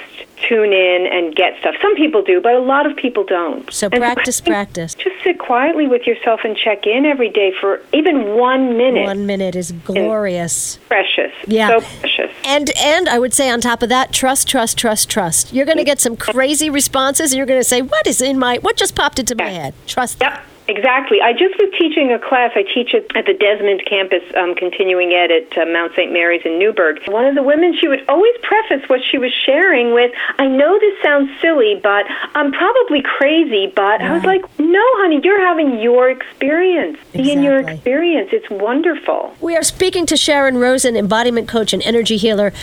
tune 0.48 0.72
in 0.72 1.08
and 1.12 1.36
get 1.36 1.60
stuff. 1.60 1.76
Some 1.82 1.96
people 1.96 2.22
do, 2.22 2.42
but 2.42 2.54
a 2.54 2.60
lot 2.60 2.86
of 2.86 2.96
people 2.96 3.24
don't. 3.24 3.72
So 3.72 3.90
And 3.92 4.02
practice, 4.02 4.42
practice. 4.42 4.94
Just 4.94 5.24
sit 5.24 5.40
quietly 5.40 5.88
with 5.88 6.06
yourself 6.06 6.42
and 6.44 6.56
check 6.56 6.86
in 6.86 7.06
every 7.06 7.30
day 7.30 7.54
for 7.60 7.82
even 7.94 8.36
one 8.36 8.78
minute. 8.78 9.06
One 9.06 9.26
minute 9.26 9.56
is 9.56 9.72
glorious. 9.72 10.78
Precious. 10.88 11.32
Yeah. 11.48 11.68
So 11.68 11.82
precious. 12.00 12.32
And 12.46 12.67
and 12.76 13.08
I 13.08 13.20
would 13.20 13.34
say 13.34 13.50
on 13.50 13.62
top 13.62 13.82
of 13.84 13.90
that, 13.90 14.12
trust, 14.12 14.48
trust, 14.48 14.78
trust, 14.78 15.10
trust. 15.10 15.54
You're 15.54 15.66
going 15.66 15.78
to 15.78 15.84
get 15.84 16.00
some 16.00 16.18
crazy 16.18 16.70
responses, 16.70 17.32
and 17.32 17.38
you're 17.38 17.46
going 17.46 17.60
to 17.60 17.64
say, 17.64 17.82
"What 17.82 18.08
is 18.08 18.22
in 18.22 18.38
my? 18.40 18.58
What 18.58 18.78
just 18.78 18.96
popped 18.96 19.20
into 19.20 19.36
my 19.36 19.50
head?" 19.50 19.74
Trust. 19.86 20.18
Yep, 20.22 20.44
exactly. 20.68 21.22
I 21.22 21.34
just 21.34 21.58
was 21.60 21.72
teaching 21.78 22.12
a 22.12 22.20
class. 22.20 22.52
I 22.56 22.64
teach 22.64 22.94
it 22.94 23.12
at 23.16 23.26
the 23.26 23.34
Desmond 23.34 23.84
campus, 23.86 24.24
um, 24.36 24.56
continuing 24.56 25.14
ed 25.14 25.32
at 25.32 25.58
uh, 25.58 25.66
Mount 25.66 25.94
St. 25.96 26.12
Mary's 26.12 26.42
in 26.46 26.60
Newburgh. 26.60 27.00
One 27.08 27.26
of 27.26 27.36
the 27.36 27.44
women, 27.44 27.76
she 27.80 27.88
would 27.88 28.08
always 28.10 28.34
preface 28.44 28.88
what 28.90 29.02
she 29.04 29.18
was 29.18 29.32
sharing 29.46 29.94
with, 29.94 30.12
I 30.38 30.48
know 30.48 30.78
this 30.80 31.02
sounds 31.02 31.30
silly, 31.42 31.80
but 31.82 32.06
I'm 32.36 32.52
probably 32.52 33.02
crazy, 33.02 33.72
but 33.76 34.02
I 34.02 34.14
was 34.14 34.24
like, 34.24 34.42
no, 34.60 34.84
honey, 34.98 35.22
you're 35.24 35.42
having 35.42 35.80
your 35.80 36.10
experience. 36.10 36.98
Be 37.14 37.32
in 37.32 37.42
your 37.42 37.60
experience. 37.60 38.30
It's 38.32 38.50
wonderful. 38.50 39.36
We 39.42 39.56
are 39.56 39.64
speaking 39.64 40.06
to 40.08 40.18
Sharon 40.18 40.58
Rosen, 40.58 40.96
embodiment 40.96 41.48
coach 41.48 41.74
and 41.74 41.82
energy 41.84 42.18
healer. 42.18 42.54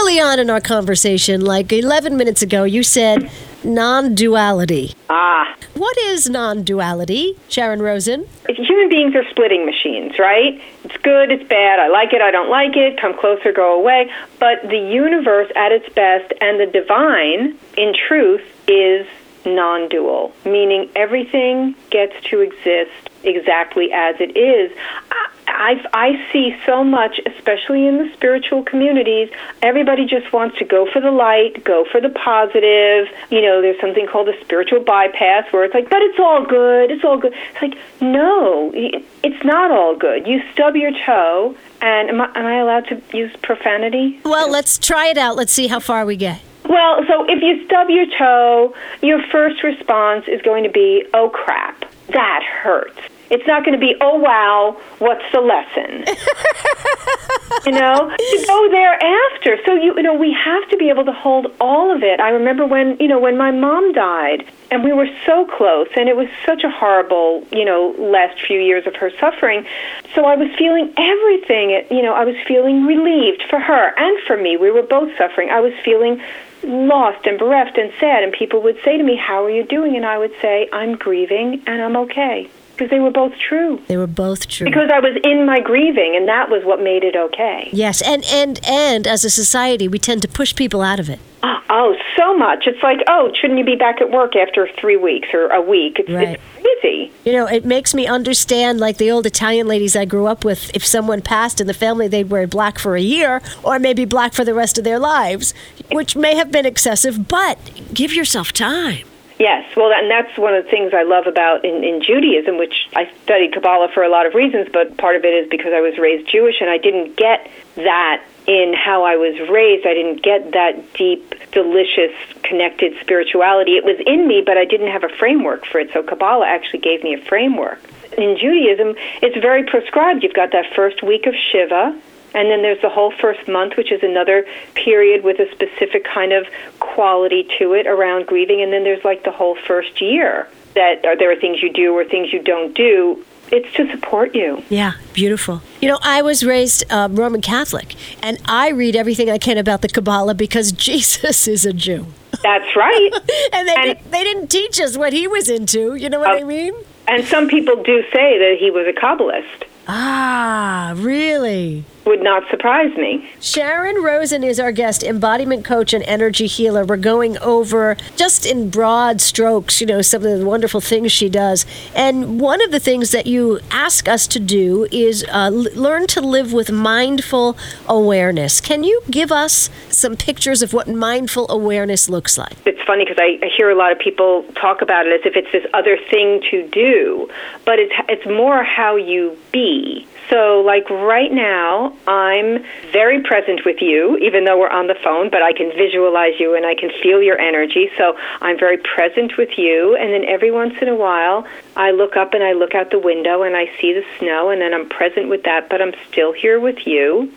Early 0.00 0.18
on 0.18 0.38
in 0.38 0.48
our 0.48 0.62
conversation, 0.62 1.42
like 1.42 1.70
11 1.70 2.16
minutes 2.16 2.40
ago, 2.40 2.64
you 2.64 2.82
said 2.82 3.30
non-duality. 3.62 4.94
Ah. 5.10 5.54
What 5.74 5.98
is 5.98 6.30
non-duality, 6.30 7.36
Sharon 7.48 7.82
Rosen? 7.82 8.26
human 8.48 8.88
beings 8.88 9.14
are 9.14 9.28
splitting 9.28 9.66
machines, 9.66 10.18
right? 10.18 10.58
It's 10.84 10.96
good, 11.02 11.30
it's 11.30 11.46
bad, 11.46 11.78
I 11.80 11.88
like 11.88 12.14
it, 12.14 12.22
I 12.22 12.30
don't 12.30 12.48
like 12.48 12.78
it, 12.78 12.98
come 12.98 13.12
closer, 13.12 13.52
go 13.52 13.78
away. 13.78 14.10
But 14.38 14.62
the 14.62 14.78
universe 14.78 15.52
at 15.54 15.70
its 15.70 15.92
best 15.92 16.32
and 16.40 16.58
the 16.58 16.66
divine, 16.66 17.58
in 17.76 17.92
truth, 18.08 18.42
is 18.68 19.06
non 19.44 19.90
dual, 19.90 20.32
meaning 20.46 20.88
everything 20.96 21.74
gets 21.90 22.14
to 22.30 22.40
exist 22.40 23.10
exactly 23.22 23.92
as 23.92 24.16
it 24.18 24.34
is. 24.34 24.72
I, 25.10 25.28
I, 25.52 25.80
I 25.92 26.30
see 26.32 26.56
so 26.66 26.84
much, 26.84 27.20
especially 27.26 27.86
in 27.86 27.98
the 27.98 28.10
spiritual 28.14 28.62
communities, 28.62 29.30
everybody 29.62 30.06
just 30.06 30.32
wants 30.32 30.58
to 30.58 30.64
go 30.64 30.86
for 30.90 31.00
the 31.00 31.10
light, 31.10 31.64
go 31.64 31.84
for 31.90 32.00
the 32.00 32.08
positive. 32.08 33.08
You 33.30 33.42
know, 33.42 33.60
there's 33.60 33.80
something 33.80 34.06
called 34.06 34.28
a 34.28 34.40
spiritual 34.40 34.80
bypass 34.80 35.52
where 35.52 35.64
it's 35.64 35.74
like, 35.74 35.90
but 35.90 36.02
it's 36.02 36.18
all 36.18 36.44
good, 36.44 36.90
it's 36.90 37.04
all 37.04 37.18
good. 37.18 37.34
It's 37.52 37.62
like, 37.62 37.74
no, 38.00 38.70
it's 38.74 39.44
not 39.44 39.70
all 39.70 39.96
good. 39.96 40.26
You 40.26 40.40
stub 40.52 40.76
your 40.76 40.92
toe, 41.06 41.54
and 41.80 42.08
am 42.10 42.20
I, 42.20 42.26
am 42.34 42.46
I 42.46 42.56
allowed 42.58 42.86
to 42.88 43.02
use 43.16 43.34
profanity? 43.42 44.20
Well, 44.24 44.50
let's 44.50 44.78
try 44.78 45.08
it 45.08 45.18
out. 45.18 45.36
Let's 45.36 45.52
see 45.52 45.66
how 45.66 45.80
far 45.80 46.04
we 46.04 46.16
get. 46.16 46.40
Well, 46.68 47.04
so 47.08 47.24
if 47.28 47.42
you 47.42 47.64
stub 47.66 47.88
your 47.90 48.06
toe, 48.16 48.74
your 49.02 49.20
first 49.32 49.62
response 49.62 50.26
is 50.28 50.40
going 50.42 50.62
to 50.64 50.70
be, 50.70 51.04
oh 51.14 51.28
crap, 51.28 51.84
that 52.08 52.42
hurts. 52.44 53.00
It's 53.30 53.46
not 53.46 53.64
going 53.64 53.78
to 53.78 53.80
be, 53.80 53.94
oh 54.00 54.16
wow, 54.16 54.80
what's 54.98 55.24
the 55.32 55.40
lesson? 55.40 56.04
you 57.66 57.72
know, 57.72 58.14
you 58.18 58.46
go 58.46 58.68
there 58.70 58.94
after. 58.94 59.56
So 59.64 59.74
you, 59.74 59.94
you 59.96 60.02
know, 60.02 60.14
we 60.14 60.32
have 60.32 60.68
to 60.70 60.76
be 60.76 60.88
able 60.88 61.04
to 61.04 61.12
hold 61.12 61.46
all 61.60 61.94
of 61.94 62.02
it. 62.02 62.20
I 62.20 62.30
remember 62.30 62.66
when, 62.66 62.96
you 62.98 63.08
know, 63.08 63.18
when 63.18 63.38
my 63.38 63.50
mom 63.50 63.92
died, 63.92 64.50
and 64.70 64.84
we 64.84 64.92
were 64.92 65.08
so 65.26 65.46
close, 65.46 65.88
and 65.96 66.08
it 66.08 66.16
was 66.16 66.28
such 66.46 66.62
a 66.62 66.70
horrible, 66.70 67.46
you 67.50 67.64
know, 67.64 67.94
last 67.98 68.40
few 68.40 68.60
years 68.60 68.86
of 68.86 68.94
her 68.96 69.10
suffering. 69.18 69.66
So 70.14 70.24
I 70.24 70.36
was 70.36 70.48
feeling 70.56 70.92
everything. 70.96 71.70
You 71.90 72.02
know, 72.02 72.14
I 72.14 72.24
was 72.24 72.36
feeling 72.46 72.86
relieved 72.86 73.42
for 73.50 73.58
her 73.58 73.94
and 73.96 74.18
for 74.26 74.36
me. 74.36 74.56
We 74.56 74.70
were 74.70 74.82
both 74.82 75.16
suffering. 75.18 75.50
I 75.50 75.60
was 75.60 75.72
feeling 75.84 76.22
lost 76.62 77.26
and 77.26 77.38
bereft 77.38 77.78
and 77.78 77.92
sad, 77.98 78.22
and 78.22 78.32
people 78.32 78.62
would 78.62 78.78
say 78.84 78.96
to 78.96 79.02
me, 79.02 79.16
"How 79.16 79.44
are 79.44 79.50
you 79.50 79.64
doing?" 79.64 79.96
And 79.96 80.06
I 80.06 80.18
would 80.18 80.32
say, 80.40 80.68
"I'm 80.72 80.96
grieving, 80.96 81.62
and 81.66 81.82
I'm 81.82 81.96
okay." 81.96 82.48
Because 82.80 82.90
they 82.92 82.98
were 82.98 83.10
both 83.10 83.34
true. 83.36 83.78
They 83.88 83.98
were 83.98 84.06
both 84.06 84.48
true. 84.48 84.64
Because 84.64 84.88
I 84.90 85.00
was 85.00 85.14
in 85.22 85.44
my 85.44 85.60
grieving, 85.60 86.16
and 86.16 86.26
that 86.28 86.48
was 86.48 86.64
what 86.64 86.80
made 86.82 87.04
it 87.04 87.14
okay. 87.14 87.68
yes, 87.74 88.00
and 88.00 88.24
and 88.24 88.58
and 88.66 89.06
as 89.06 89.22
a 89.22 89.28
society, 89.28 89.86
we 89.86 89.98
tend 89.98 90.22
to 90.22 90.28
push 90.28 90.54
people 90.56 90.80
out 90.80 90.98
of 90.98 91.10
it. 91.10 91.20
Oh, 91.72 91.94
so 92.18 92.36
much. 92.36 92.66
It's 92.66 92.82
like, 92.82 92.98
oh, 93.08 93.30
shouldn't 93.40 93.56
you 93.60 93.64
be 93.64 93.76
back 93.76 94.00
at 94.00 94.10
work 94.10 94.34
after 94.34 94.68
three 94.80 94.96
weeks 94.96 95.28
or 95.32 95.46
a 95.50 95.60
week? 95.62 96.00
It's, 96.00 96.10
Right. 96.10 96.30
it's 96.30 96.80
crazy. 96.82 97.12
You 97.24 97.32
know, 97.32 97.46
it 97.46 97.64
makes 97.64 97.94
me 97.94 98.08
understand, 98.08 98.80
like 98.80 98.96
the 98.96 99.08
old 99.12 99.24
Italian 99.24 99.68
ladies 99.68 99.94
I 99.94 100.04
grew 100.04 100.26
up 100.26 100.44
with, 100.44 100.74
if 100.74 100.84
someone 100.84 101.22
passed 101.22 101.60
in 101.60 101.68
the 101.68 101.72
family, 101.74 102.08
they'd 102.08 102.28
wear 102.28 102.48
black 102.48 102.80
for 102.80 102.96
a 102.96 103.00
year 103.00 103.40
or 103.62 103.78
maybe 103.78 104.04
black 104.04 104.32
for 104.34 104.44
the 104.44 104.52
rest 104.52 104.78
of 104.78 104.84
their 104.84 104.98
lives, 104.98 105.54
which 105.92 106.16
may 106.16 106.34
have 106.34 106.50
been 106.50 106.66
excessive, 106.66 107.28
but 107.28 107.56
give 107.94 108.12
yourself 108.12 108.52
time. 108.52 109.06
Yes, 109.40 109.74
well, 109.74 109.90
and 109.90 110.10
that's 110.10 110.36
one 110.36 110.54
of 110.54 110.64
the 110.64 110.70
things 110.70 110.92
I 110.92 111.02
love 111.02 111.26
about 111.26 111.64
in, 111.64 111.82
in 111.82 112.02
Judaism, 112.02 112.58
which 112.58 112.74
I 112.94 113.10
studied 113.24 113.54
Kabbalah 113.54 113.88
for 113.94 114.02
a 114.02 114.10
lot 114.10 114.26
of 114.26 114.34
reasons, 114.34 114.68
but 114.70 114.98
part 114.98 115.16
of 115.16 115.24
it 115.24 115.32
is 115.32 115.48
because 115.48 115.72
I 115.72 115.80
was 115.80 115.96
raised 115.96 116.28
Jewish 116.30 116.56
and 116.60 116.68
I 116.68 116.76
didn't 116.76 117.16
get 117.16 117.50
that 117.76 118.22
in 118.46 118.74
how 118.74 119.04
I 119.04 119.16
was 119.16 119.40
raised. 119.48 119.86
I 119.86 119.94
didn't 119.94 120.22
get 120.22 120.52
that 120.52 120.92
deep, 120.92 121.34
delicious, 121.52 122.12
connected 122.42 123.00
spirituality. 123.00 123.78
It 123.78 123.84
was 123.84 123.96
in 124.06 124.28
me, 124.28 124.42
but 124.44 124.58
I 124.58 124.66
didn't 124.66 124.92
have 124.92 125.04
a 125.04 125.08
framework 125.08 125.64
for 125.64 125.80
it. 125.80 125.90
So 125.94 126.02
Kabbalah 126.02 126.46
actually 126.46 126.80
gave 126.80 127.02
me 127.02 127.14
a 127.14 127.24
framework. 127.24 127.80
In 128.18 128.36
Judaism, 128.36 128.94
it's 129.22 129.40
very 129.40 129.64
prescribed. 129.64 130.22
You've 130.22 130.34
got 130.34 130.52
that 130.52 130.66
first 130.76 131.02
week 131.02 131.24
of 131.24 131.34
Shiva, 131.50 131.98
and 132.34 132.50
then 132.50 132.62
there's 132.62 132.80
the 132.80 132.88
whole 132.88 133.10
first 133.20 133.46
month, 133.48 133.76
which 133.76 133.90
is 133.92 134.02
another 134.02 134.46
period 134.74 135.24
with 135.24 135.38
a 135.40 135.50
specific 135.52 136.04
kind 136.04 136.32
of 136.32 136.46
quality 136.78 137.48
to 137.58 137.72
it 137.74 137.86
around 137.86 138.26
grieving. 138.26 138.62
And 138.62 138.72
then 138.72 138.84
there's 138.84 139.04
like 139.04 139.24
the 139.24 139.30
whole 139.32 139.56
first 139.66 140.00
year 140.00 140.48
that 140.74 141.04
are, 141.04 141.16
there 141.16 141.30
are 141.32 141.36
things 141.36 141.62
you 141.62 141.72
do 141.72 141.92
or 141.92 142.04
things 142.04 142.32
you 142.32 142.42
don't 142.42 142.74
do. 142.74 143.24
It's 143.52 143.72
to 143.74 143.90
support 143.90 144.32
you. 144.36 144.62
Yeah, 144.68 144.92
beautiful. 145.12 145.60
You 145.80 145.88
know, 145.88 145.98
I 146.02 146.22
was 146.22 146.44
raised 146.44 146.84
um, 146.92 147.16
Roman 147.16 147.40
Catholic, 147.40 147.96
and 148.22 148.38
I 148.44 148.68
read 148.70 148.94
everything 148.94 149.28
I 149.28 149.38
can 149.38 149.58
about 149.58 149.82
the 149.82 149.88
Kabbalah 149.88 150.34
because 150.34 150.70
Jesus 150.88 151.48
is 151.48 151.66
a 151.66 151.72
Jew. 151.72 152.06
That's 152.44 152.76
right. 152.76 153.10
and 153.52 153.66
they, 153.68 153.74
And- 153.74 153.98
did, 153.98 154.12
they 154.12 154.22
didn't 154.22 154.48
teach 154.52 154.80
us 154.80 154.96
what 154.96 155.12
he 155.12 155.26
was 155.26 155.48
into. 155.50 155.96
You 155.96 156.08
know 156.08 156.20
what 156.20 156.30
Oh. 156.30 156.38
I 156.38 156.44
mean? 156.44 156.74
and 157.08 157.24
some 157.24 157.48
people 157.48 157.82
do 157.82 158.02
say 158.14 158.38
that 158.38 158.56
he 158.60 158.70
was 158.70 158.86
a 158.86 158.92
Kabbalist. 158.92 159.64
Ah, 159.88 160.92
really? 160.96 161.84
Would 162.06 162.22
not 162.22 162.48
surprise 162.50 162.96
me. 162.96 163.28
Sharon 163.40 164.02
Rosen 164.02 164.42
is 164.42 164.58
our 164.58 164.72
guest, 164.72 165.02
embodiment 165.02 165.64
coach 165.64 165.92
and 165.92 166.02
energy 166.04 166.46
healer. 166.46 166.84
We're 166.84 166.96
going 166.96 167.36
over 167.38 167.96
just 168.16 168.46
in 168.46 168.70
broad 168.70 169.20
strokes, 169.20 169.80
you 169.80 169.86
know, 169.86 170.00
some 170.00 170.24
of 170.24 170.38
the 170.38 170.46
wonderful 170.46 170.80
things 170.80 171.12
she 171.12 171.28
does. 171.28 171.66
And 171.94 172.40
one 172.40 172.62
of 172.62 172.70
the 172.70 172.80
things 172.80 173.10
that 173.10 173.26
you 173.26 173.60
ask 173.70 174.08
us 174.08 174.26
to 174.28 174.40
do 174.40 174.88
is 174.90 175.24
uh, 175.24 175.50
l- 175.52 175.66
learn 175.74 176.06
to 176.08 176.20
live 176.22 176.52
with 176.54 176.72
mindful 176.72 177.56
awareness. 177.86 178.60
Can 178.60 178.82
you 178.82 179.02
give 179.10 179.30
us 179.30 179.68
some 179.90 180.16
pictures 180.16 180.62
of 180.62 180.72
what 180.72 180.88
mindful 180.88 181.46
awareness 181.50 182.08
looks 182.08 182.38
like? 182.38 182.56
It's 182.64 182.80
funny 182.86 183.04
because 183.04 183.18
I, 183.20 183.38
I 183.44 183.50
hear 183.54 183.70
a 183.70 183.74
lot 183.74 183.92
of 183.92 183.98
people 183.98 184.44
talk 184.54 184.80
about 184.80 185.06
it 185.06 185.20
as 185.20 185.26
if 185.26 185.36
it's 185.36 185.52
this 185.52 185.66
other 185.74 185.98
thing 186.10 186.42
to 186.50 186.66
do, 186.68 187.30
but 187.66 187.78
it's 187.78 187.94
it's 188.08 188.26
more 188.26 188.64
how 188.64 188.96
you 188.96 189.36
be. 189.52 190.06
So, 190.28 190.62
like 190.64 190.88
right 190.90 191.32
now, 191.32 191.89
I'm 192.06 192.64
very 192.92 193.22
present 193.22 193.64
with 193.64 193.80
you, 193.80 194.16
even 194.18 194.44
though 194.44 194.58
we're 194.58 194.68
on 194.70 194.86
the 194.86 194.96
phone, 195.02 195.30
but 195.30 195.42
I 195.42 195.52
can 195.52 195.70
visualize 195.76 196.38
you 196.38 196.54
and 196.56 196.66
I 196.66 196.74
can 196.74 196.90
feel 197.02 197.22
your 197.22 197.38
energy. 197.38 197.90
So, 197.96 198.16
I'm 198.40 198.58
very 198.58 198.78
present 198.78 199.36
with 199.36 199.58
you. 199.58 199.96
And 199.96 200.12
then 200.12 200.24
every 200.24 200.50
once 200.50 200.74
in 200.80 200.88
a 200.88 200.96
while, 200.96 201.46
I 201.76 201.90
look 201.90 202.16
up 202.16 202.34
and 202.34 202.42
I 202.42 202.52
look 202.52 202.74
out 202.74 202.90
the 202.90 202.98
window 202.98 203.42
and 203.42 203.56
I 203.56 203.66
see 203.80 203.92
the 203.92 204.04
snow, 204.18 204.50
and 204.50 204.60
then 204.60 204.74
I'm 204.74 204.88
present 204.88 205.28
with 205.28 205.44
that, 205.44 205.68
but 205.68 205.80
I'm 205.80 205.94
still 206.10 206.32
here 206.32 206.58
with 206.58 206.86
you. 206.86 207.32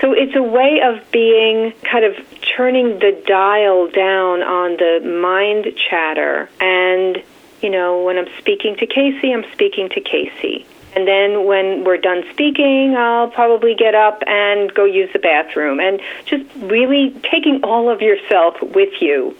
So 0.00 0.12
it's 0.12 0.36
a 0.36 0.42
way 0.42 0.80
of 0.80 1.10
being 1.10 1.72
kind 1.82 2.04
of 2.04 2.14
turning 2.56 3.00
the 3.00 3.20
dial 3.26 3.88
down 3.88 4.42
on 4.42 4.76
the 4.76 5.00
mind 5.04 5.66
chatter. 5.76 6.48
And, 6.60 7.22
you 7.60 7.70
know, 7.70 8.04
when 8.04 8.16
I'm 8.16 8.28
speaking 8.38 8.76
to 8.76 8.86
Casey, 8.86 9.32
I'm 9.32 9.44
speaking 9.52 9.88
to 9.90 10.00
Casey. 10.00 10.66
And 10.96 11.06
then 11.06 11.44
when 11.46 11.84
we're 11.84 11.98
done 11.98 12.24
speaking, 12.32 12.96
I'll 12.96 13.28
probably 13.28 13.74
get 13.74 13.94
up 13.94 14.22
and 14.26 14.72
go 14.74 14.84
use 14.84 15.10
the 15.12 15.18
bathroom. 15.18 15.80
And 15.80 16.00
just 16.24 16.44
really 16.56 17.14
taking 17.30 17.62
all 17.62 17.90
of 17.90 18.00
yourself 18.00 18.60
with 18.62 19.00
you 19.00 19.36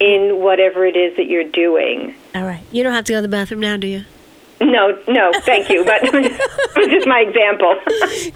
in 0.00 0.40
whatever 0.40 0.84
it 0.84 0.96
is 0.96 1.16
that 1.16 1.26
you're 1.26 1.44
doing. 1.44 2.14
All 2.34 2.44
right. 2.44 2.62
You 2.72 2.82
don't 2.82 2.92
have 2.92 3.04
to 3.04 3.12
go 3.12 3.18
to 3.18 3.22
the 3.22 3.28
bathroom 3.28 3.60
now, 3.60 3.76
do 3.76 3.86
you? 3.86 4.04
No, 4.60 4.98
no, 5.08 5.32
thank 5.40 5.68
you. 5.68 5.84
But 5.84 6.02
this 6.12 6.92
is 6.92 7.06
my 7.06 7.20
example. 7.20 7.76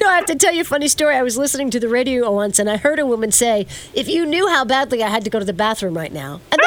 no, 0.01 0.09
I 0.09 0.17
have 0.17 0.27
to 0.27 0.35
tell 0.35 0.53
you 0.53 0.63
a 0.63 0.65
funny 0.65 0.89
story. 0.89 1.15
I 1.17 1.23
was 1.23 1.39
listening 1.39 1.71
to 1.71 1.81
the 1.81 1.89
radio 1.89 2.31
once, 2.31 2.59
and 2.59 2.69
I 2.69 2.77
heard 2.77 2.99
a 2.99 3.07
woman 3.07 3.33
say, 3.33 3.67
"If 3.95 4.09
you 4.09 4.27
knew 4.27 4.49
how 4.49 4.65
badly 4.65 5.03
I 5.03 5.09
had 5.09 5.25
to 5.25 5.31
go 5.31 5.39
to 5.39 5.45
the 5.45 5.53
bathroom 5.53 5.97
right 5.97 6.13
now," 6.13 6.41
and 6.51 6.61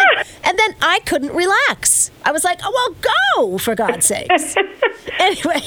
and 0.44 0.58
then 0.58 0.76
I 0.82 1.00
couldn't 1.06 1.34
relax. 1.34 2.12
I 2.24 2.32
was 2.32 2.44
like, 2.44 2.60
"Oh 2.64 2.72
well, 2.74 3.48
go 3.48 3.58
for 3.58 3.76
God's 3.76 4.06
sakes." 4.06 4.56
anyway, 5.20 5.62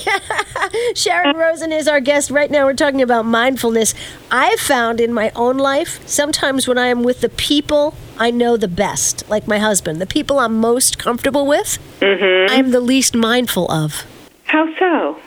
Sharon 0.95 1.37
Rosen 1.37 1.73
is 1.73 1.88
our 1.88 2.01
guest 2.01 2.31
right 2.31 2.51
now. 2.51 2.64
We're 2.64 2.75
talking 2.75 3.03
about 3.03 3.25
mindfulness. 3.27 3.95
I've 4.31 4.61
found 4.61 5.01
in 5.01 5.12
my 5.12 5.31
own 5.35 5.59
life 5.59 6.07
sometimes 6.09 6.69
when 6.69 6.79
I 6.79 6.87
am 6.87 7.03
with 7.03 7.21
the 7.21 7.29
people 7.29 7.95
I 8.19 8.31
know 8.31 8.57
the 8.57 8.69
best, 8.69 9.29
like 9.29 9.49
my 9.49 9.59
husband, 9.59 10.01
the 10.01 10.07
people 10.07 10.38
I'm 10.38 10.59
most 10.59 10.99
comfortable 10.99 11.47
with, 11.47 11.79
mm-hmm. 12.01 12.53
I 12.53 12.57
am 12.57 12.71
the 12.71 12.81
least 12.81 13.14
mindful 13.14 13.71
of. 13.71 14.07
How 14.45 14.73
so? 14.79 15.19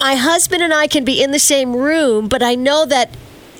My 0.00 0.14
husband 0.14 0.62
and 0.62 0.72
I 0.72 0.86
can 0.86 1.04
be 1.04 1.22
in 1.22 1.32
the 1.32 1.38
same 1.38 1.76
room, 1.76 2.28
but 2.28 2.42
I 2.42 2.54
know 2.54 2.86
that 2.86 3.10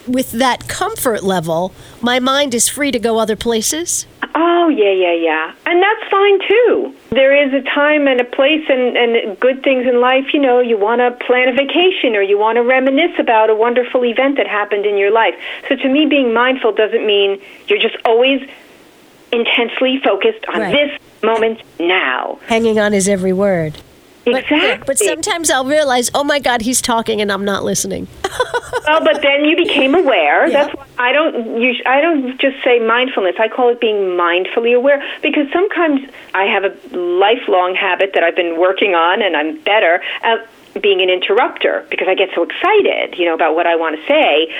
with 0.07 0.33
that 0.33 0.68
comfort 0.68 1.22
level, 1.22 1.72
my 2.01 2.18
mind 2.18 2.55
is 2.55 2.68
free 2.68 2.90
to 2.90 2.98
go 2.98 3.18
other 3.18 3.37
places. 3.37 4.07
Oh, 4.40 4.68
yeah, 4.68 4.92
yeah, 4.92 5.14
yeah. 5.14 5.53
And 5.66 5.83
that's 5.83 6.11
fine 6.11 6.38
too. 6.48 6.94
There 7.11 7.35
is 7.35 7.53
a 7.53 7.62
time 7.74 8.07
and 8.07 8.20
a 8.20 8.24
place 8.24 8.64
and, 8.68 8.96
and 8.96 9.40
good 9.40 9.64
things 9.64 9.85
in 9.85 10.01
life. 10.01 10.33
You 10.33 10.38
know, 10.40 10.61
you 10.61 10.79
want 10.79 11.01
to 11.01 11.11
plan 11.27 11.48
a 11.48 11.53
vacation 11.53 12.14
or 12.14 12.22
you 12.22 12.38
want 12.38 12.55
to 12.57 12.62
reminisce 12.62 13.18
about 13.18 13.51
a 13.51 13.55
wonderful 13.57 14.05
event 14.05 14.37
that 14.37 14.46
happened 14.46 14.87
in 14.87 14.96
your 14.96 15.11
life. 15.11 15.35
So 15.68 15.74
to 15.74 15.88
me, 15.88 16.07
being 16.07 16.33
mindful 16.33 16.70
doesn't 16.72 17.05
mean 17.05 17.40
you're 17.66 17.81
just 17.81 17.96
always 18.05 18.48
intensely 19.33 19.98
focused 20.05 20.44
on 20.55 20.61
Right. 20.61 20.72
this 20.72 21.01
moment 21.22 21.61
now. 21.81 22.38
Hanging 22.46 22.79
on 22.79 22.92
his 22.92 23.09
every 23.09 23.33
word. 23.33 23.79
But, 24.33 24.45
Exactly. 24.45 24.85
but 24.87 24.99
sometimes 24.99 25.51
I'll 25.51 25.64
realize, 25.64 26.11
oh 26.14 26.25
my 26.25 26.38
God, 26.38 26.62
he's 26.62 26.81
talking 26.81 27.21
and 27.21 27.31
I'm 27.33 27.45
not 27.45 27.64
listening. 27.64 28.09
Well, 28.87 29.05
but 29.05 29.21
then 29.21 29.45
you 29.45 29.55
became 29.55 29.95
aware. 29.95 30.47
Yeah. 30.47 30.64
That's 30.64 30.75
why 30.75 30.87
I 30.99 31.12
don't. 31.12 31.61
Use, 31.61 31.83
I 31.85 32.01
don't 32.01 32.41
just 32.41 32.57
say 32.64 32.79
mindfulness. 32.79 33.37
I 33.38 33.49
call 33.49 33.69
it 33.69 33.81
being 33.81 34.17
mindfully 34.17 34.75
aware 34.75 35.03
because 35.21 35.47
sometimes 35.53 36.09
I 36.33 36.45
have 36.45 36.64
a 36.64 36.75
lifelong 36.97 37.75
habit 37.75 38.12
that 38.14 38.23
I've 38.23 38.37
been 38.37 38.59
working 38.59 38.95
on, 38.95 39.21
and 39.21 39.37
I'm 39.37 39.59
better 39.61 40.03
at 40.23 40.49
being 40.81 41.00
an 41.00 41.11
interrupter 41.11 41.87
because 41.90 42.09
I 42.09 42.14
get 42.14 42.31
so 42.35 42.42
excited, 42.42 43.18
you 43.18 43.24
know, 43.24 43.35
about 43.35 43.54
what 43.54 43.66
I 43.66 43.76
want 43.76 43.96
to 43.96 44.07
say 44.07 44.52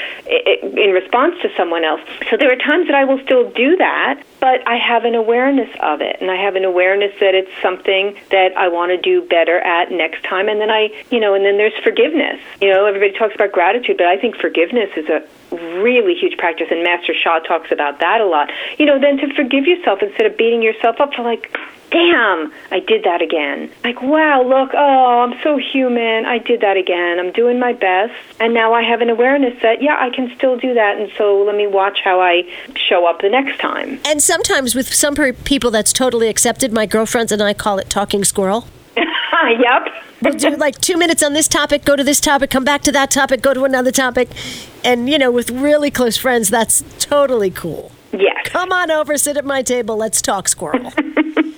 in 0.63 0.91
response 0.91 1.35
to 1.43 1.49
someone 1.57 1.85
else. 1.85 2.01
So 2.31 2.37
there 2.37 2.53
are 2.53 2.57
times 2.57 2.87
that 2.89 2.95
I 2.95 3.05
will 3.05 3.21
still 3.21 3.51
do 3.51 3.77
that, 3.77 4.23
but 4.41 4.67
I 4.67 4.77
have 4.77 5.05
an 5.05 5.15
awareness 5.15 5.69
of 5.81 6.01
it, 6.01 6.17
and 6.21 6.31
I 6.31 6.37
have 6.37 6.57
an 6.57 6.65
awareness 6.65 7.13
that 7.21 7.35
it's 7.35 7.51
something 7.61 8.17
that 8.31 8.57
I 8.57 8.69
want 8.69 8.91
to 8.91 8.97
do 8.97 9.27
better 9.27 9.59
at 9.61 9.91
next 9.91 10.25
time. 10.25 10.49
And 10.49 10.61
then 10.61 10.71
I, 10.71 10.91
you 11.11 11.21
know, 11.21 11.35
and 11.35 11.45
then 11.45 11.57
there's 11.57 11.77
forgiveness. 11.83 12.41
You 12.61 12.71
know, 12.71 12.87
everybody 12.87 13.13
talks 13.19 13.35
about 13.35 13.53
gratitude, 13.53 13.97
but 13.97 14.07
I 14.07 14.17
think 14.17 14.37
forgiveness 14.37 14.91
is 14.97 15.09
a 15.09 15.23
really 15.81 16.15
huge 16.15 16.37
practice, 16.39 16.69
and 16.71 16.83
Master 16.85 17.15
Sha 17.15 17.41
talks 17.41 17.71
about 17.73 18.01
that 18.01 18.21
a 18.21 18.27
lot. 18.27 18.51
You 18.79 18.87
know, 18.87 18.99
then 18.99 19.19
to 19.19 19.35
forgive 19.35 19.67
yourself 19.67 20.03
instead 20.03 20.27
of 20.27 20.37
beating 20.37 20.63
yourself 20.63 21.01
up 21.01 21.15
for 21.15 21.23
like, 21.23 21.57
damn, 21.91 22.53
I 22.71 22.81
did 22.81 23.05
that 23.05 23.23
again. 23.23 23.71
Like, 23.85 24.01
wow, 24.03 24.43
look, 24.43 24.71
oh, 24.75 25.21
I'm 25.21 25.41
so 25.43 25.57
human. 25.57 26.27
I 26.27 26.39
did 26.39 26.61
that 26.61 26.77
again. 26.77 27.19
I'm 27.19 27.33
doing 27.33 27.59
my 27.59 27.73
best. 27.73 28.15
And 28.41 28.55
now 28.55 28.73
I 28.73 28.83
have 28.83 29.01
an 29.01 29.11
awareness 29.11 29.61
that, 29.63 29.83
yeah, 29.83 29.97
I 29.99 30.11
can 30.11 30.35
still 30.37 30.57
do 30.59 30.75
that. 30.75 30.99
And 30.99 31.11
so 31.17 31.43
let 31.43 31.57
me 31.57 31.67
watch 31.67 32.01
how 32.05 32.21
I 32.21 32.43
show 32.77 33.07
up 33.07 33.21
the 33.21 33.29
next 33.29 33.59
time. 33.59 34.01
And 34.05 34.23
sometimes 34.23 34.75
with 34.75 34.93
some 34.93 35.15
people 35.45 35.71
that's 35.71 35.93
totally 35.93 36.29
accepted, 36.29 36.73
my 36.73 36.87
girlfriends 36.87 37.33
and 37.33 37.43
I 37.43 37.55
call 37.55 37.79
it 37.79 37.91
talking 37.91 38.25
squirrel. 38.25 38.67
yep. 38.97 39.89
We'll 40.21 40.35
do 40.35 40.57
like 40.57 40.81
two 40.81 40.97
minutes 40.97 41.23
on 41.23 41.33
this 41.33 41.47
topic, 41.47 41.85
go 41.85 41.95
to 41.95 42.03
this 42.03 42.21
topic, 42.21 42.51
come 42.51 42.65
back 42.65 42.83
to 42.83 42.93
that 42.93 43.11
topic, 43.11 43.41
go 43.41 43.55
to 43.55 43.65
another 43.65 43.93
topic. 43.93 44.29
And, 44.85 45.09
you 45.09 45.19
know, 45.19 45.31
with 45.31 45.51
really 45.51 45.91
close 45.91 46.17
friends, 46.17 46.51
that's 46.51 46.83
totally 46.99 47.51
cool. 47.51 47.93
Yes. 48.13 48.47
Come 48.47 48.73
on 48.73 48.91
over, 48.91 49.19
sit 49.19 49.37
at 49.37 49.45
my 49.45 49.63
table, 49.63 49.97
let's 49.97 50.23
talk 50.23 50.49
squirrel. 50.49 50.93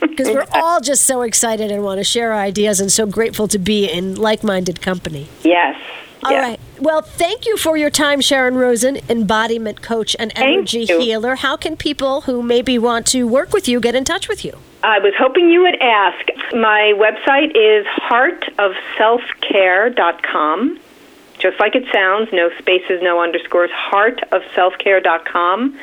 Because 0.01 0.35
we're 0.35 0.47
all 0.53 0.81
just 0.81 1.07
so 1.07 1.23
excited 1.23 1.71
and 1.71 1.83
want 1.83 1.99
to 1.99 2.05
share 2.05 2.33
our 2.33 2.41
ideas 2.41 2.79
and 2.79 2.93
so 2.93 3.07
grateful 3.07 3.49
to 3.49 3.59
be 3.59 3.87
in 3.87 4.17
like 4.17 4.45
minded 4.45 4.83
company. 4.83 5.29
Yes. 5.43 5.81
All 6.23 6.33
yes. 6.33 6.43
right. 6.43 6.61
Well, 6.79 7.01
thank 7.01 7.47
you 7.47 7.57
for 7.57 7.79
your 7.79 7.89
time, 7.89 8.21
Sharon 8.21 8.57
Rosen, 8.57 8.99
embodiment 9.09 9.81
coach 9.81 10.15
and 10.19 10.31
energy 10.37 10.85
healer. 10.85 11.37
How 11.37 11.57
can 11.57 11.77
people 11.77 12.21
who 12.23 12.43
maybe 12.43 12.79
want 12.79 13.07
to 13.09 13.27
work 13.27 13.55
with 13.55 13.69
you 13.69 13.81
get 13.81 13.95
in 13.95 14.05
touch 14.05 14.29
with 14.29 14.45
you? 14.45 14.59
I 14.83 14.99
was 14.99 15.15
hoping 15.19 15.49
you 15.49 15.63
would 15.63 15.81
ask. 15.81 16.29
My 16.53 16.93
website 16.97 17.57
is 17.57 17.87
heartofselfcare.com. 17.87 20.79
Just 21.39 21.59
like 21.59 21.75
it 21.75 21.91
sounds, 21.93 22.31
no 22.33 22.51
spaces, 22.59 23.01
no 23.03 23.23
underscores, 23.23 23.71
heartofselfcare.com. 23.71 25.79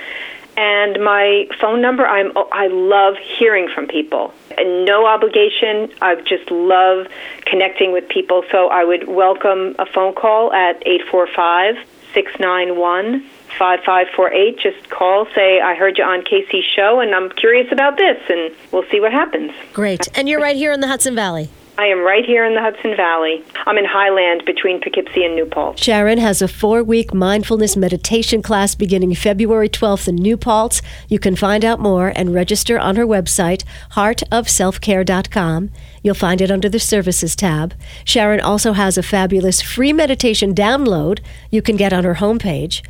And 0.57 1.03
my 1.03 1.47
phone 1.61 1.81
number, 1.81 2.05
I'm 2.05 2.31
I 2.51 2.67
love 2.67 3.15
hearing 3.17 3.69
from 3.69 3.87
people. 3.87 4.33
And 4.57 4.85
no 4.85 5.05
obligation. 5.05 5.93
I 6.01 6.15
just 6.15 6.49
love 6.49 7.07
connecting 7.45 7.91
with 7.91 8.09
people. 8.09 8.43
So 8.51 8.67
I 8.67 8.83
would 8.83 9.07
welcome 9.07 9.75
a 9.77 9.85
phone 9.85 10.15
call 10.15 10.51
at 10.51 10.81
845 10.85 11.75
691 12.13 13.21
5548. 13.57 14.59
Just 14.59 14.89
call, 14.89 15.27
say, 15.35 15.61
I 15.61 15.75
heard 15.75 15.99
you 15.99 16.03
on 16.03 16.23
Casey's 16.23 16.65
show 16.65 16.99
and 16.99 17.13
I'm 17.13 17.29
curious 17.29 17.71
about 17.71 17.97
this, 17.97 18.17
and 18.27 18.53
we'll 18.71 18.85
see 18.89 18.99
what 18.99 19.11
happens. 19.11 19.51
Great. 19.73 20.07
And 20.17 20.27
you're 20.27 20.41
right 20.41 20.55
here 20.55 20.71
in 20.71 20.79
the 20.79 20.87
Hudson 20.87 21.15
Valley. 21.15 21.49
I 21.79 21.85
am 21.85 21.99
right 21.99 22.25
here 22.25 22.43
in 22.43 22.55
the 22.55 22.61
Hudson 22.61 22.95
Valley. 22.95 23.43
I'm 23.67 23.77
in 23.77 23.85
Highland 23.85 24.45
between 24.45 24.81
Poughkeepsie 24.81 25.23
and 25.23 25.35
New 25.35 25.45
Paltz. 25.45 25.83
Sharon 25.83 26.17
has 26.17 26.41
a 26.41 26.47
four 26.47 26.81
week 26.83 27.13
mindfulness 27.13 27.77
meditation 27.77 28.41
class 28.41 28.73
beginning 28.73 29.13
February 29.13 29.69
12th 29.69 30.07
in 30.07 30.15
New 30.15 30.37
Paltz. 30.37 30.81
You 31.07 31.19
can 31.19 31.35
find 31.35 31.63
out 31.63 31.79
more 31.79 32.11
and 32.15 32.33
register 32.33 32.79
on 32.79 32.95
her 32.95 33.05
website, 33.05 33.63
heartofselfcare.com. 33.91 35.69
You'll 36.01 36.15
find 36.15 36.41
it 36.41 36.49
under 36.49 36.67
the 36.67 36.79
Services 36.79 37.35
tab. 37.35 37.75
Sharon 38.03 38.41
also 38.41 38.73
has 38.73 38.97
a 38.97 39.03
fabulous 39.03 39.61
free 39.61 39.93
meditation 39.93 40.55
download 40.55 41.19
you 41.51 41.61
can 41.61 41.75
get 41.77 41.93
on 41.93 42.03
her 42.05 42.15
homepage. 42.15 42.81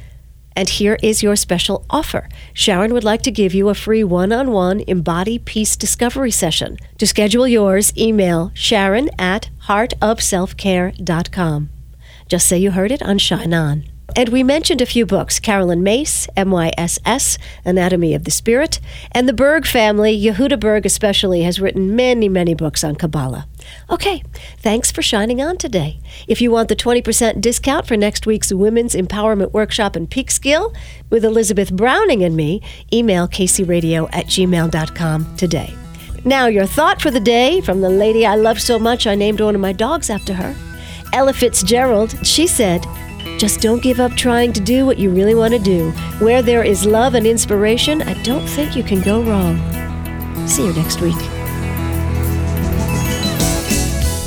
And 0.58 0.68
here 0.68 0.98
is 1.04 1.22
your 1.22 1.36
special 1.36 1.86
offer. 1.88 2.28
Sharon 2.52 2.92
would 2.92 3.04
like 3.04 3.22
to 3.22 3.32
give 3.32 3.54
you 3.54 3.70
a 3.70 3.76
free 3.76 4.04
one 4.04 4.34
on 4.34 4.52
one 4.52 4.82
Embody 4.88 5.38
Peace 5.38 5.76
Discovery 5.76 6.32
session. 6.32 6.80
To 6.98 7.06
schedule 7.06 7.48
yours, 7.48 7.96
email 7.96 8.50
sharon 8.56 9.12
at 9.20 9.52
heartofselfcare.com. 9.68 11.70
Just 12.28 12.48
say 12.48 12.58
you 12.58 12.72
heard 12.72 12.92
it 12.92 13.04
on 13.04 13.20
Shine 13.20 13.54
On. 13.54 13.84
And 14.16 14.30
we 14.30 14.42
mentioned 14.42 14.82
a 14.82 14.86
few 14.86 15.06
books 15.06 15.40
Carolyn 15.40 15.84
Myss, 15.84 16.28
M 16.36 16.50
Y 16.52 16.72
S 16.78 16.98
S, 17.06 17.38
Anatomy 17.66 18.14
of 18.14 18.24
the 18.24 18.32
Spirit, 18.32 18.80
and 19.12 19.28
the 19.28 19.34
Berg 19.34 19.66
family, 19.66 20.20
Yehuda 20.20 20.60
Berg 20.60 20.86
especially, 20.86 21.44
has 21.44 21.60
written 21.60 21.96
many, 21.96 22.30
many 22.30 22.54
books 22.56 22.84
on 22.84 22.96
Kabbalah. 22.96 23.48
Okay, 23.90 24.24
thanks 24.58 24.92
for 24.92 25.02
shining 25.02 25.42
on 25.42 25.58
today. 25.58 26.00
If 26.28 26.42
you 26.42 26.52
want 26.52 26.70
the 26.70 26.76
20% 26.76 27.42
discount 27.42 27.86
for 27.86 27.98
next 27.98 28.26
week's 28.26 28.54
Women's 28.54 28.96
Empowerment 28.96 29.52
Workshop 29.52 29.98
in 29.98 30.08
Peekskill 30.08 30.74
with 31.10 31.26
Elizabeth 31.26 31.72
Browning 31.74 32.24
and 32.24 32.36
me, 32.36 32.62
email 32.94 33.28
kcradio 33.28 34.10
at 34.14 34.28
gmail.com 34.28 35.36
today. 35.36 35.76
Now, 36.24 36.48
your 36.48 36.66
thought 36.66 37.02
for 37.02 37.12
the 37.12 37.20
day 37.20 37.62
from 37.62 37.82
the 37.82 37.90
lady 37.90 38.26
I 38.26 38.36
love 38.36 38.60
so 38.60 38.80
much 38.80 39.06
I 39.06 39.16
named 39.16 39.42
one 39.42 39.56
of 39.56 39.62
my 39.62 39.74
dogs 39.74 40.10
after 40.10 40.34
her. 40.34 40.56
Ella 41.14 41.34
Fitzgerald, 41.34 42.26
she 42.26 42.48
said, 42.48 42.86
just 43.38 43.62
don't 43.62 43.82
give 43.82 44.00
up 44.00 44.14
trying 44.14 44.54
to 44.54 44.60
do 44.60 44.86
what 44.86 44.98
you 44.98 45.10
really 45.10 45.36
want 45.36 45.54
to 45.54 45.60
do. 45.60 45.92
Where 46.20 46.42
there 46.42 46.64
is 46.64 46.86
love 46.86 47.14
and 47.14 47.28
inspiration, 47.28 48.02
I 48.02 48.22
don't 48.24 48.48
think 48.48 48.76
you 48.76 48.84
can 48.84 49.02
go 49.02 49.22
wrong. 49.22 49.58
See 50.48 50.66
you 50.66 50.74
next 50.74 51.02
week. 51.02 51.18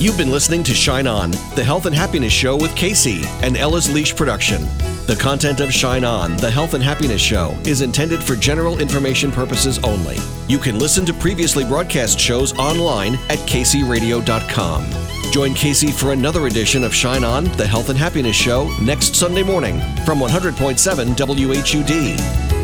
You've 0.00 0.16
been 0.16 0.30
listening 0.30 0.62
to 0.62 0.74
Shine 0.74 1.06
On, 1.06 1.30
the 1.54 1.62
health 1.62 1.84
and 1.84 1.94
happiness 1.94 2.32
show 2.32 2.56
with 2.56 2.74
Casey, 2.74 3.20
and 3.42 3.56
Ella's 3.56 3.92
Leash 3.92 4.16
production. 4.16 4.62
The 5.06 5.16
content 5.20 5.60
of 5.60 5.74
Shine 5.74 6.04
On, 6.04 6.36
the 6.36 6.50
health 6.50 6.72
and 6.72 6.82
happiness 6.82 7.20
show, 7.20 7.54
is 7.66 7.82
intended 7.82 8.22
for 8.22 8.34
general 8.36 8.78
information 8.78 9.30
purposes 9.30 9.78
only. 9.80 10.16
You 10.48 10.58
can 10.58 10.78
listen 10.78 11.04
to 11.04 11.12
previously 11.12 11.64
broadcast 11.64 12.18
shows 12.18 12.56
online 12.58 13.16
at 13.28 13.40
kcradio.com. 13.40 14.84
Join 15.30 15.54
Casey 15.54 15.92
for 15.92 16.12
another 16.12 16.48
edition 16.48 16.82
of 16.82 16.92
Shine 16.92 17.22
On, 17.22 17.44
the 17.56 17.66
health 17.66 17.88
and 17.88 17.96
happiness 17.96 18.34
show, 18.34 18.68
next 18.82 19.14
Sunday 19.14 19.44
morning 19.44 19.78
from 20.04 20.18
100.7 20.18 21.14
WHUD. 21.14 22.59